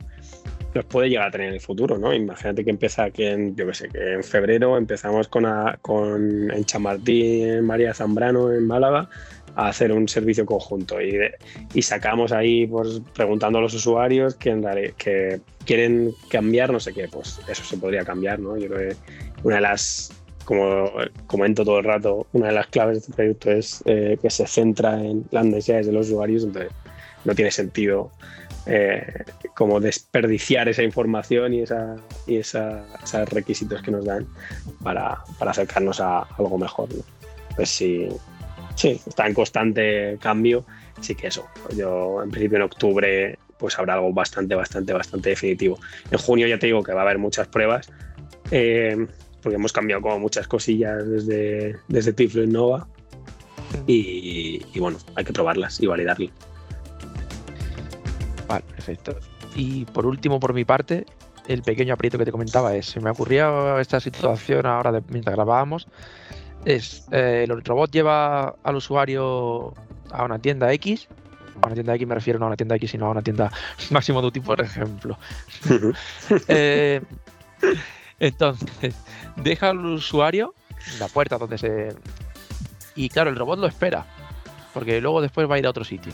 [0.73, 2.13] los puede llegar a tener en el futuro, ¿no?
[2.13, 3.55] Imagínate que empieza que en,
[4.23, 5.45] febrero empezamos con,
[6.51, 9.09] en Chamartín, María Zambrano, en Málaga,
[9.55, 11.17] a hacer un servicio conjunto y,
[11.73, 17.07] y sacamos ahí pues preguntando a los usuarios que, que quieren cambiar no sé qué,
[17.07, 18.57] pues eso se podría cambiar, ¿no?
[18.57, 18.95] Yo creo que
[19.43, 20.18] una de las
[20.49, 20.91] como
[21.27, 24.47] comento todo el rato, una de las claves de este proyecto es eh, que se
[24.47, 26.71] centra en las necesidades de los usuarios, entonces
[27.23, 28.09] no tiene sentido
[28.65, 34.25] eh, como desperdiciar esa información y, esa, y esos requisitos que nos dan
[34.81, 36.89] para, acercarnos a algo mejor.
[37.55, 38.07] Pues sí,
[38.73, 40.65] sí, está en constante cambio,
[40.99, 41.45] sí que eso.
[41.77, 45.77] Yo en principio en octubre pues habrá algo bastante, bastante, bastante definitivo.
[46.09, 47.91] En junio ya te digo que va a haber muchas pruebas,
[48.49, 49.05] eh,
[49.41, 52.87] porque hemos cambiado como muchas cosillas desde, desde Tiflo Innova.
[53.87, 56.29] Y, y bueno, hay que probarlas y validarlo.
[58.47, 59.15] Vale, perfecto.
[59.55, 61.05] Y por último, por mi parte,
[61.47, 65.35] el pequeño aprieto que te comentaba es, se me ocurría esta situación ahora de, mientras
[65.35, 65.87] grabábamos,
[66.65, 69.73] es eh, el robot lleva al usuario
[70.11, 71.07] a una tienda X,
[71.61, 73.51] a una tienda X me refiero no a una tienda X, sino a una tienda
[73.89, 75.17] máximo tipo, por ejemplo.
[76.47, 77.01] Eh,
[78.19, 78.95] entonces,
[79.35, 80.53] deja al usuario
[80.93, 81.95] en la puerta donde se...
[82.95, 84.05] Y claro, el robot lo espera,
[84.73, 86.11] porque luego después va a ir a otro sitio.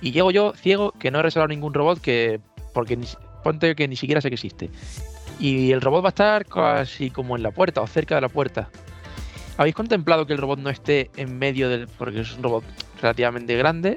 [0.00, 2.40] Y llego yo ciego, que no he reservado ningún robot, que
[2.72, 3.06] porque ni,
[3.42, 4.70] ponte que ni siquiera sé que existe.
[5.40, 8.28] Y el robot va a estar casi como en la puerta o cerca de la
[8.28, 8.68] puerta.
[9.56, 11.88] ¿Habéis contemplado que el robot no esté en medio del...
[11.88, 12.64] porque es un robot
[13.00, 13.96] relativamente grande,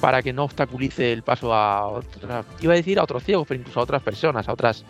[0.00, 3.60] para que no obstaculice el paso a otra, iba a decir a otros ciegos, pero
[3.60, 4.84] incluso a otras personas, a otras...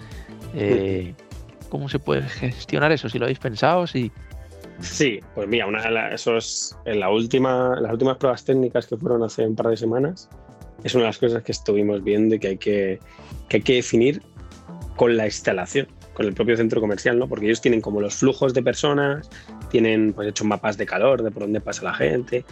[0.55, 1.15] Eh,
[1.69, 3.09] ¿Cómo se puede gestionar eso?
[3.09, 4.11] Si lo habéis pensado, si...
[4.81, 8.97] Sí, pues mira, una de eso es en la última, las últimas pruebas técnicas que
[8.97, 10.29] fueron hace un par de semanas,
[10.85, 12.99] es una de las cosas que estuvimos viendo y que hay que,
[13.49, 14.23] que, hay que definir
[14.97, 17.29] con la instalación, con el propio centro comercial, ¿no?
[17.29, 19.29] Porque ellos tienen como los flujos de personas,
[19.71, 22.45] tienen pues hecho mapas de calor, de por dónde pasa la gente.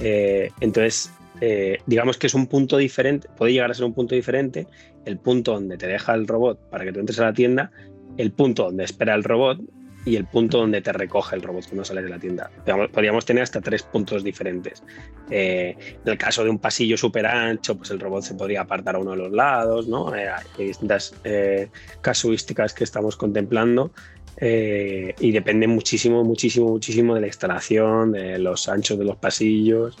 [0.00, 4.14] Eh, entonces, eh, digamos que es un punto diferente, puede llegar a ser un punto
[4.14, 4.66] diferente,
[5.04, 7.70] el punto donde te deja el robot para que tú entres a la tienda,
[8.16, 9.60] el punto donde espera el robot
[10.06, 12.48] y el punto donde te recoge el robot cuando sales de la tienda.
[12.92, 14.82] Podríamos tener hasta tres puntos diferentes.
[15.30, 18.94] Eh, en el caso de un pasillo súper ancho, pues el robot se podría apartar
[18.94, 20.14] a uno de los lados, ¿no?
[20.14, 21.68] Eh, hay distintas eh,
[22.00, 23.92] casuísticas que estamos contemplando
[24.38, 29.96] y depende muchísimo, muchísimo, muchísimo de la instalación, de los anchos de los pasillos,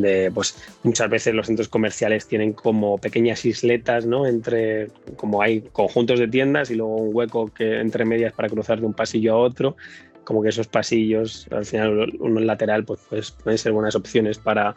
[0.00, 4.26] de pues muchas veces los centros comerciales tienen como pequeñas isletas, ¿no?
[4.26, 8.80] Entre como hay conjuntos de tiendas y luego un hueco que entre medias para cruzar
[8.80, 9.76] de un pasillo a otro,
[10.24, 14.74] como que esos pasillos, al final uno lateral, pues, pues pueden ser buenas opciones para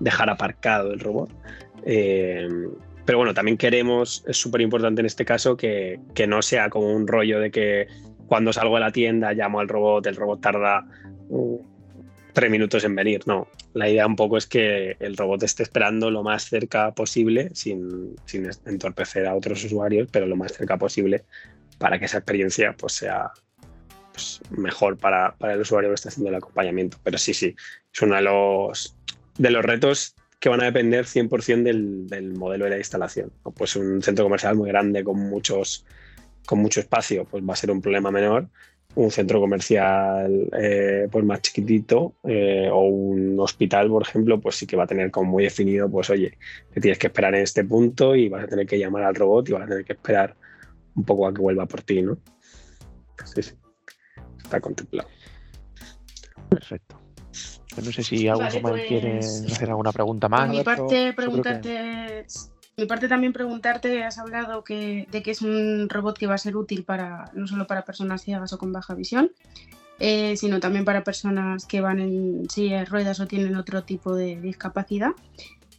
[0.00, 1.30] dejar aparcado el robot.
[1.84, 2.48] Eh,
[3.04, 6.92] pero bueno, también queremos, es súper importante en este caso, que, que no sea como
[6.92, 7.86] un rollo de que
[8.26, 10.84] cuando salgo de la tienda llamo al robot, el robot tarda
[12.36, 13.48] tres minutos en venir, no.
[13.72, 18.14] La idea un poco es que el robot esté esperando lo más cerca posible, sin,
[18.66, 21.24] entorpecer a otros usuarios, pero lo más cerca posible
[21.78, 23.30] para que esa experiencia pues, sea
[24.12, 26.98] pues, mejor para, el usuario que está haciendo el acompañamiento.
[27.02, 27.56] Pero sí, sí,
[27.90, 28.94] es uno de los,
[29.38, 33.32] de los retos que van a depender 100% del, del modelo de la instalación.
[33.56, 35.86] Pues un centro comercial muy grande con, muchos,
[36.44, 38.50] con mucho espacio pues va a ser un problema menor
[38.96, 44.66] un centro comercial eh, pues más chiquitito eh, o un hospital, por ejemplo, pues sí
[44.66, 46.38] que va a tener como muy definido, pues oye,
[46.72, 49.48] te tienes que esperar en este punto y vas a tener que llamar al robot
[49.48, 50.34] y vas a tener que esperar
[50.94, 52.16] un poco a que vuelva por ti, ¿no?
[53.24, 53.52] Sí, sí.
[54.42, 55.08] Está contemplado.
[56.48, 56.98] Perfecto.
[57.74, 58.88] Pues no sé si algún vale, pues...
[58.88, 60.46] quiere hacer alguna pregunta más.
[60.46, 62.24] Por mi parte, preguntarte
[62.76, 66.56] mi parte también preguntarte, has hablado de que es un robot que va a ser
[66.56, 69.32] útil para no solo para personas ciegas o con baja visión,
[69.98, 74.14] eh, sino también para personas que van en silla de ruedas o tienen otro tipo
[74.14, 75.12] de discapacidad.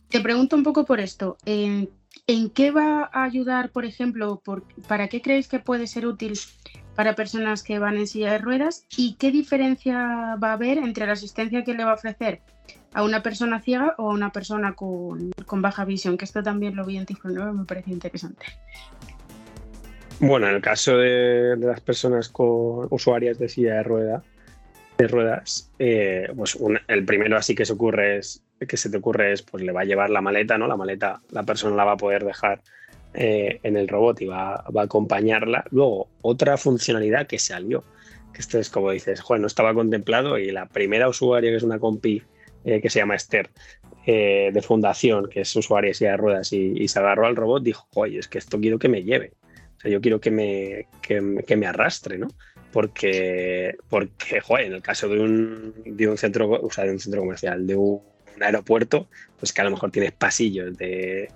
[0.10, 1.38] Te pregunto un poco por esto.
[1.45, 4.41] ¿En qué va a ayudar, por ejemplo,
[4.88, 6.34] para qué creéis que puede ser útil
[6.98, 11.06] para personas que van en silla de ruedas y qué diferencia va a haber entre
[11.06, 12.41] la asistencia que le va a ofrecer
[12.91, 15.32] a una persona ciega o a una persona con,
[15.62, 18.48] baja visión, que esto también lo vi en Tiflo 9, me parece interesante.
[20.20, 24.24] Bueno, en el caso de, las personas con usuarias de silla de rueda,
[24.98, 29.34] de ruedas, eh, pues el primero así que se ocurre es que se te ocurre
[29.34, 30.66] es pues le va a llevar la maleta, ¿no?
[30.66, 32.64] La maleta la persona la va a poder dejar
[33.20, 35.65] eh, en el robot y va, va, a acompañarla.
[35.72, 37.84] Luego, otra funcionalidad que salió,
[38.32, 41.63] que esto es como dices, bueno, no estaba contemplado y la primera usuaria que es
[41.63, 42.22] una compi
[42.63, 43.49] eh, que se llama Esther,
[44.05, 48.20] eh, de fundación, que es usuaria de ruedas, y, se agarró al robot, dijo, oye,
[48.20, 49.34] es que esto quiero que me lleve.
[49.78, 52.28] O sea, yo quiero que me, que, me arrastre, ¿no?
[52.72, 56.99] Porque, porque joder, en el caso de un, de un centro, o sea, de un
[56.99, 58.01] centro comercial, de un,
[58.41, 59.07] aeropuerto,
[59.39, 61.32] pues que a lo mejor tienes pasillos de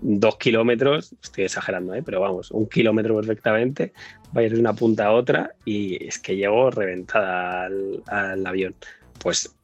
[0.00, 2.02] dos kilómetros, estoy exagerando, ¿eh?
[2.04, 3.92] pero vamos, un kilómetro perfectamente,
[4.32, 8.74] vayas de una punta a otra y es que llego reventada al, al avión.
[9.18, 9.54] Pues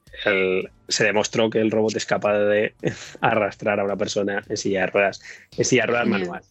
[0.87, 2.75] se demostró que el robot es capaz de
[3.21, 5.21] arrastrar a una persona en silla de ruedas,
[5.57, 6.41] en silla de ruedas manual.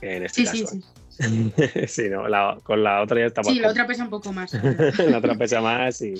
[0.00, 0.56] En este caso.
[0.56, 0.84] Sí, sí.
[1.86, 2.24] sí no,
[2.62, 4.52] con la otra ya está Sí, la otra pesa un poco más.
[4.98, 6.14] la otra pesa más y,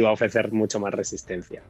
[0.00, 1.62] va a ofrecer mucho más resistencia.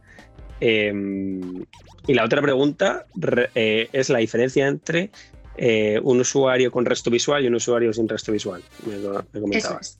[0.60, 1.64] Em,
[2.06, 3.06] y la otra pregunta
[3.54, 5.10] eh, es la diferencia entre
[5.56, 8.62] eh, un usuario con resto visual y un usuario sin resto visual.
[8.86, 9.98] Me, comentabas.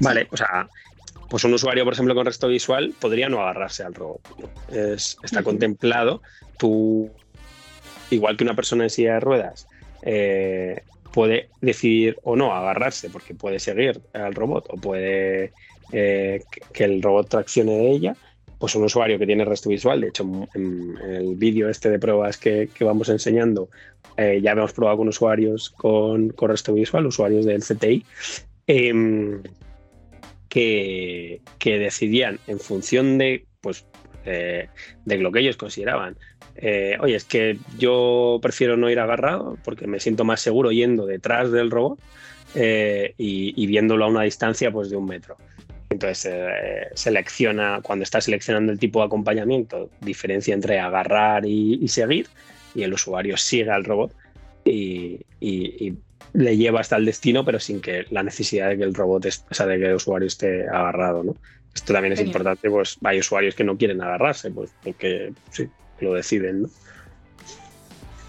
[0.00, 0.68] Vale, o sea,
[1.28, 4.20] pues un usuario, por ejemplo, con resto visual podría no agarrarse al robot.
[4.70, 6.22] está contemplado.
[6.58, 7.10] Tú,
[8.10, 9.66] igual que una persona en silla de ruedas,
[10.02, 15.52] eh, puede decidir o no agarrarse porque puede seguir al robot o puede
[15.90, 18.16] que el robot traccione de ella,
[18.62, 22.38] pues un usuario que tiene resto visual, de hecho en, el vídeo este de pruebas
[22.38, 23.68] que, vamos enseñando,
[24.16, 28.04] eh, ya hemos probado con usuarios con, con, resto visual, usuarios del CTI,
[28.68, 29.42] em,
[30.48, 33.84] que, que, decidían en función de, pues,
[34.24, 36.16] de lo que ellos consideraban
[36.54, 41.04] eh, oye, es que yo prefiero no ir agarrado porque me siento más seguro yendo
[41.04, 41.98] detrás del robot
[42.54, 45.36] eh, y, viéndolo a una distancia pues, de un metro.
[46.02, 52.26] Entonces eh, selecciona, cuando está seleccionando el tipo de acompañamiento, diferencia entre agarrar y, seguir,
[52.74, 54.12] y el usuario sigue al robot
[54.64, 55.20] y,
[56.34, 59.54] le lleva hasta el destino, pero sin que la necesidad de que el robot, o
[59.54, 61.36] sea, de que el usuario esté agarrado, ¿no?
[61.74, 65.68] Esto también es importante, pues hay usuarios que no quieren agarrarse, pues porque sí,
[66.00, 66.68] lo deciden, ¿no?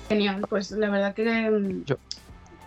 [0.09, 1.95] Genial, pues la verdad que,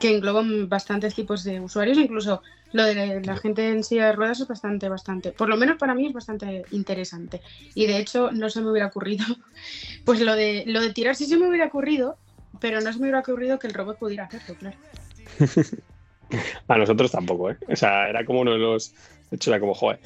[0.00, 2.42] que engloban bastantes tipos de usuarios, incluso
[2.72, 5.94] lo de la gente en silla de ruedas es bastante, bastante, por lo menos para
[5.94, 7.40] mí es bastante interesante.
[7.74, 9.24] Y de hecho no se me hubiera ocurrido,
[10.04, 12.16] pues lo de, lo de tirar sí se me hubiera ocurrido,
[12.60, 14.76] pero no se me hubiera ocurrido que el robot pudiera hacerlo, claro.
[16.66, 17.56] A nosotros tampoco, ¿eh?
[17.68, 18.92] O sea, era como uno de los...
[19.30, 20.00] De hecho, era como, joder,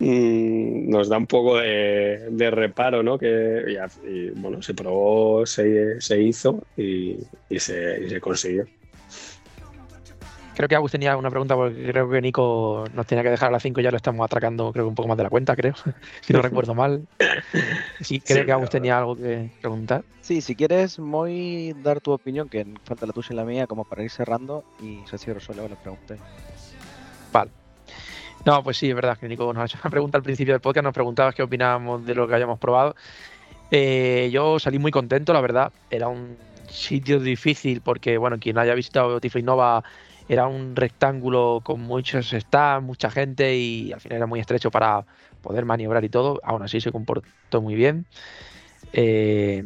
[0.00, 3.18] Mm, nos da un poco de, reparo, ¿no?
[3.18, 3.76] Que
[4.06, 7.16] y, bueno, se probó, se, hizo y,
[7.58, 8.66] se, consiguió.
[10.58, 13.52] Creo que Agus tenía una pregunta porque creo que Nico nos tenía que dejar a
[13.52, 15.54] las 5 y ya lo estamos atracando, creo que un poco más de la cuenta,
[15.54, 15.72] creo,
[16.20, 17.06] si no recuerdo mal.
[18.00, 20.02] Sí, creo que Agus tenía algo que preguntar.
[20.20, 23.84] Sí, si quieres, muy dar tu opinión, que falta la tuya y la mía, como
[23.84, 26.16] para ir cerrando y se cierro solo la pregunta.
[27.32, 27.52] Vale.
[28.44, 30.60] No, pues sí, es verdad que Nico nos ha hecho una pregunta al principio del
[30.60, 32.96] podcast, nos preguntabas qué opinábamos de lo que hayamos probado.
[33.70, 35.70] Eh, yo salí muy contento, la verdad.
[35.88, 36.36] Era un
[36.68, 39.84] sitio difícil porque, bueno, quien haya visitado Tiflo Innova
[40.28, 45.06] era un rectángulo con muchos stands, mucha gente y al final era muy estrecho para
[45.42, 46.40] poder maniobrar y todo.
[46.42, 48.06] Aún así se comportó muy bien.
[48.92, 49.64] Eh,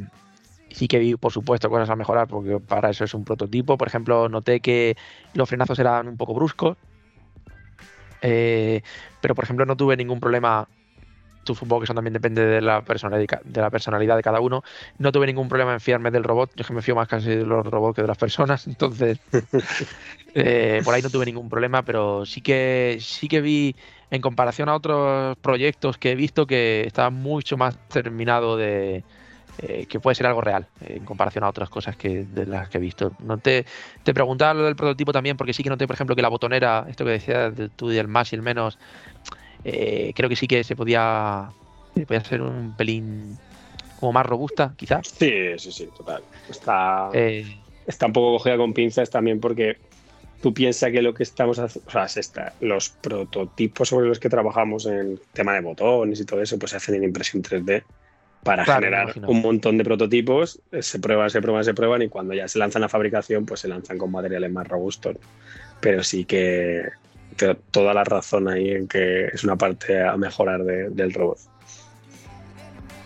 [0.71, 3.77] sí que vi, por supuesto, cosas a mejorar porque para eso es un prototipo.
[3.77, 4.97] Por ejemplo, noté que
[5.35, 6.77] los frenazos eran un poco bruscos,
[8.23, 8.83] eh,
[9.21, 10.69] pero, por ejemplo, no tuve ningún problema.
[11.45, 14.63] Tú supongo que eso también depende de la, personalidad, de la personalidad de cada uno.
[14.99, 16.51] No tuve ningún problema en fiarme del robot.
[16.55, 18.67] Yo es que me fío más casi de los robots que de las personas.
[18.69, 19.19] Entonces,
[20.35, 23.75] eh, por ahí no tuve ningún problema, pero sí que, sí que vi,
[24.11, 29.05] en comparación a otros proyectos que he visto, que estaba mucho más terminado de,
[29.59, 32.71] eh, que puede ser algo real eh, en comparación a otras cosas que de las
[32.71, 33.13] que he visto.
[33.21, 33.67] No te,
[34.03, 36.87] te preguntaba lo del prototipo también, porque sí que noté, por ejemplo, que la botonera,
[36.89, 38.79] esto que decías tú del más y el menos,
[39.65, 41.51] eh, creo que sí que se podía,
[42.07, 43.39] podía ser un pelín
[44.01, 45.07] como más robusta, quizás.
[45.07, 46.23] Sí, sí, sí, total.
[46.51, 47.11] Está,
[47.87, 49.77] está un poco cogida con pinzas también porque
[50.43, 54.29] tú piensas que lo que estamos haciendo, o sea, está, los prototipos sobre los que
[54.29, 57.85] trabajamos en tema de botones y todo eso, pues se hacen en impresión 3D
[58.43, 62.35] para generar un montón de prototipos, eh, se prueban, se prueban, se prueban y cuando
[62.35, 65.17] ya se lanzan a fabricación, pues se lanzan con materiales más robustos.
[65.81, 66.83] Pero sí que
[67.71, 71.39] toda la razón ahí en que es una parte a mejorar del robot.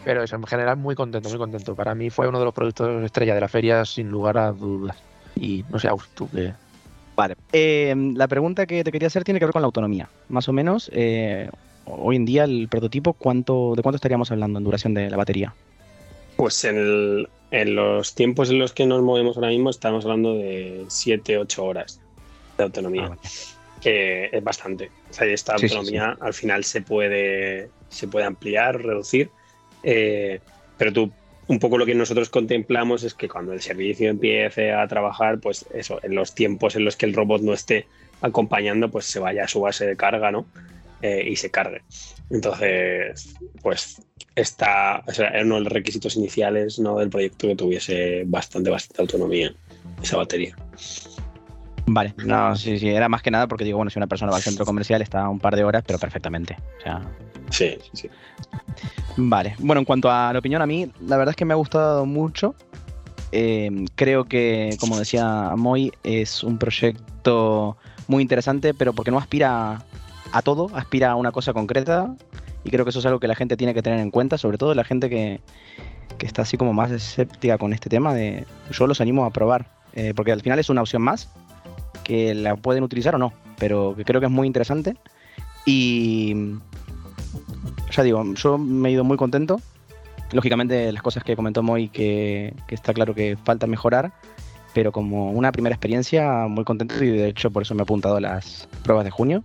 [0.04, 1.74] Pero eso, en general, muy contento, muy contento.
[1.74, 4.96] Para mí fue uno de los productos estrella de la feria, sin lugar a dudas.
[5.34, 6.52] Y no sé, tú qué.
[7.16, 7.34] Vale.
[7.52, 10.08] Eh, la pregunta que te quería hacer tiene que ver con la autonomía.
[10.28, 11.50] Más o menos, eh,
[11.86, 15.54] hoy en día el prototipo, ¿cuánto, ¿de cuánto estaríamos hablando en duración de la batería?
[16.36, 21.58] Pues en, los tiempos en los que nos movemos ahora mismo estamos hablando de 7-8
[21.58, 22.00] horas
[22.58, 23.10] de autonomía.
[23.12, 23.16] Ah,
[23.84, 24.90] es bastante.
[25.10, 29.30] O sea, esta autonomía al final se puede, se puede ampliar, reducir.
[29.82, 30.40] Eh,
[30.76, 31.12] pero tú,
[31.46, 35.66] un poco lo que nosotros contemplamos es que cuando el servicio empiece a trabajar, pues
[35.72, 37.86] eso, en los tiempos en los que el robot no esté
[38.20, 40.46] acompañando, pues se vaya a su base de carga, ¿no?
[41.02, 41.82] Eh, y se cargue.
[42.30, 44.00] Entonces, pues
[44.34, 46.98] está, o sea, era uno de los requisitos iniciales ¿no?
[46.98, 49.54] del proyecto que tuviese bastante, bastante autonomía
[50.02, 50.56] esa batería.
[51.86, 54.38] Vale, no, sí, sí, era más que nada porque digo, bueno, si una persona va
[54.38, 56.56] al centro comercial está un par de horas, pero perfectamente.
[56.78, 57.02] O sea...
[57.50, 58.08] Sí, sí, sí.
[59.16, 61.56] Vale, bueno, en cuanto a la opinión, a mí la verdad es que me ha
[61.56, 62.54] gustado mucho.
[63.30, 67.76] Eh, creo que, como decía Moy, es un proyecto
[68.08, 69.84] muy interesante, pero porque no aspira
[70.32, 72.14] a todo, aspira a una cosa concreta
[72.64, 74.58] y creo que eso es algo que la gente tiene que tener en cuenta, sobre
[74.58, 75.40] todo la gente que,
[76.18, 79.70] que está así como más escéptica con este tema, de, yo los animo a probar,
[79.94, 81.30] eh, porque al final es una opción más,
[82.06, 84.96] que la pueden utilizar o no, pero que creo que es muy interesante.
[85.64, 86.36] Y
[87.90, 89.60] ya digo, yo me he ido muy contento.
[90.30, 94.12] Lógicamente las cosas que comentó Moy que, que está claro que falta mejorar,
[94.72, 98.20] pero como una primera experiencia muy contento y de hecho por eso me he apuntado
[98.20, 99.42] las pruebas de junio.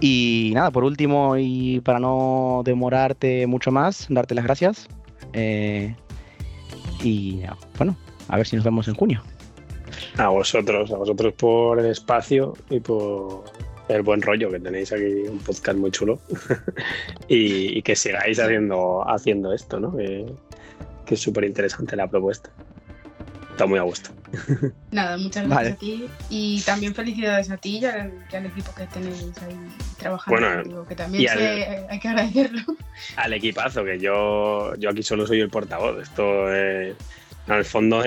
[0.00, 4.86] Y nada, por último y para no demorarte mucho más, darte las gracias.
[5.32, 5.96] Eh,
[7.02, 7.40] y
[7.78, 7.96] bueno,
[8.28, 9.22] a ver si nos vemos en junio.
[10.16, 13.44] A vosotros, a vosotros por el espacio y por
[13.88, 16.20] el buen rollo que tenéis aquí, un podcast muy chulo.
[17.28, 19.96] y, que sigáis haciendo, haciendo esto, ¿no?
[19.96, 20.26] Que,
[21.06, 22.50] que es súper interesante la propuesta.
[23.50, 24.10] Está muy a gusto.
[24.92, 29.32] Nada, muchas gracias a ti y también felicidades a ti y al, equipo que tenéis
[29.42, 29.56] ahí
[29.98, 30.40] trabajando.
[30.40, 31.28] Bueno, que también
[31.88, 32.62] hay que agradecerlo.
[33.16, 36.00] Al equipazo, que yo, yo aquí solo soy el portavoz.
[36.02, 36.94] Esto es
[37.48, 38.02] al fondo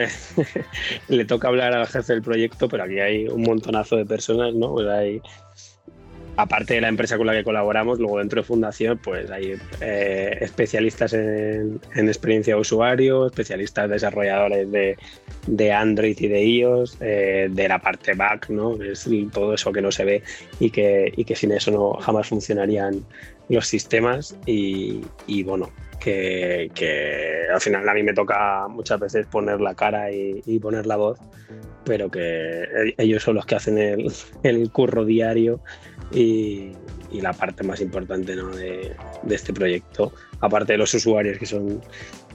[1.08, 4.74] le toca hablar al jefe del proyecto, pero aquí hay un montonazo de personas, ¿no?
[4.74, 5.22] Pues hay
[6.38, 10.38] aparte de la empresa con la que colaboramos, luego dentro de Fundación, pues hay eh,
[10.42, 17.80] especialistas en, experiencia de usuario, especialistas desarrolladores de, Android y de iOS, eh, de la
[17.80, 18.82] parte back, ¿no?
[18.82, 20.24] Es todo eso que no se ve
[20.60, 23.06] y que, que sin eso no jamás funcionarían
[23.50, 24.36] los sistemas.
[24.46, 25.04] Y,
[25.44, 25.70] bueno,
[26.02, 30.98] que, al final a mí me toca muchas veces poner la cara y, poner la
[30.98, 31.20] voz,
[31.86, 34.12] pero que ellos son los que hacen el,
[34.44, 35.62] el curro diario
[36.12, 36.72] y,
[37.12, 38.96] la parte más importante de,
[39.30, 41.82] este proyecto, aparte de los usuarios que son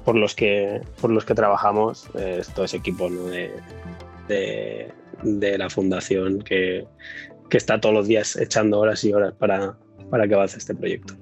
[0.05, 3.09] por los que, por los que trabajamos, es todo ese equipo
[4.29, 4.93] de,
[5.59, 6.87] la fundación que,
[7.51, 9.79] está todos los días echando horas y horas para,
[10.11, 11.15] para que avance este proyecto.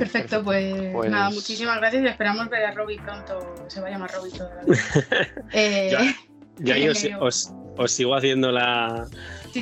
[0.00, 3.54] Perfecto, pues, pues, nada, muchísimas gracias y esperamos ver a Robbie pronto.
[3.68, 4.78] Se va a llamar Robbie toda la vida.
[5.52, 6.14] eh,
[6.58, 7.06] yo, ahí os,
[7.76, 9.06] os, sigo haciendo la,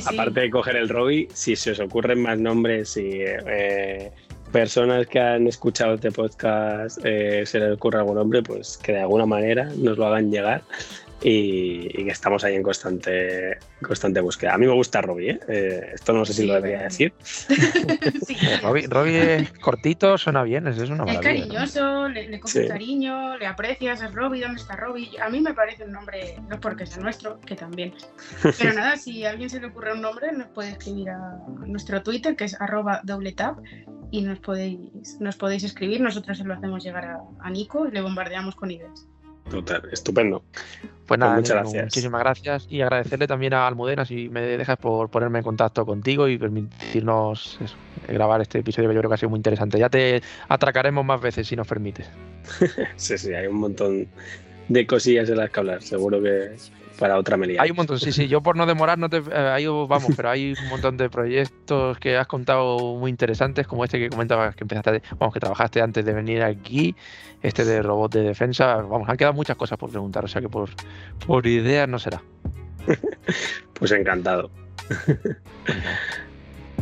[0.06, 4.12] Aparte de coger el Robbie, si se os ocurren más nombres y eh,
[4.52, 9.00] personas que han escuchado este podcast eh, se les ocurre algún nombre, pues que de
[9.00, 10.62] alguna manera nos lo hagan llegar
[11.22, 14.54] y, que estamos ahí en constante, constante búsqueda.
[14.54, 15.40] A mí me gusta Robbie, ¿eh?
[15.48, 17.12] eh esto no sé si lo debería decir.
[17.22, 18.36] sí.
[18.62, 24.02] Robbie, es cortito, suena bien, es una Es cariñoso, le, le coges cariño, le aprecias,
[24.02, 25.10] es Robbie, ¿dónde está Robbie?
[25.20, 27.94] A mí me parece un nombre, no es porque sea nuestro, que también.
[28.58, 32.02] Pero nada, si a alguien se le ocurre un nombre, nos puede escribir a nuestro
[32.02, 33.58] Twitter, que es arroba doble tap,
[34.10, 37.90] y nos podéis, nos podéis escribir, nosotros se lo hacemos llegar a, a Nico y
[37.90, 39.06] le bombardeamos con ideas.
[39.50, 40.42] Total, estupendo.
[40.52, 41.84] Pues, pues nada, muchas gracias.
[41.84, 46.28] muchísimas gracias y agradecerle también a Almudena si me dejas por ponerme en contacto contigo
[46.28, 47.58] y permitirnos
[48.06, 49.78] grabar este episodio que yo creo que ha sido muy interesante.
[49.78, 52.10] Ya te atracaremos más veces si nos permites.
[52.96, 54.08] sí, sí, hay un montón
[54.68, 56.50] de cosillas en las que hablar, seguro que
[56.98, 57.62] para otra medida.
[57.62, 58.28] Hay un montón, sí, sí.
[58.28, 62.16] Yo por no demorar, no te, eh, vamos, pero hay un montón de proyectos que
[62.16, 66.12] has contado muy interesantes, como este que comentabas que empezaste, vamos, que trabajaste antes de
[66.12, 66.94] venir aquí,
[67.42, 68.76] este de robot de defensa.
[68.76, 70.70] Vamos, han quedado muchas cosas por preguntar, o sea que por,
[71.26, 72.22] por ideas no será.
[73.74, 74.50] pues encantado.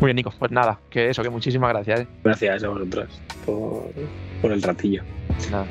[0.00, 0.32] Muy bien, Nico.
[0.38, 2.00] Pues nada, que eso, que muchísimas gracias.
[2.00, 2.06] ¿eh?
[2.22, 3.90] Gracias a vosotros por,
[4.42, 5.02] por el ratillo.
[5.50, 5.66] Nada.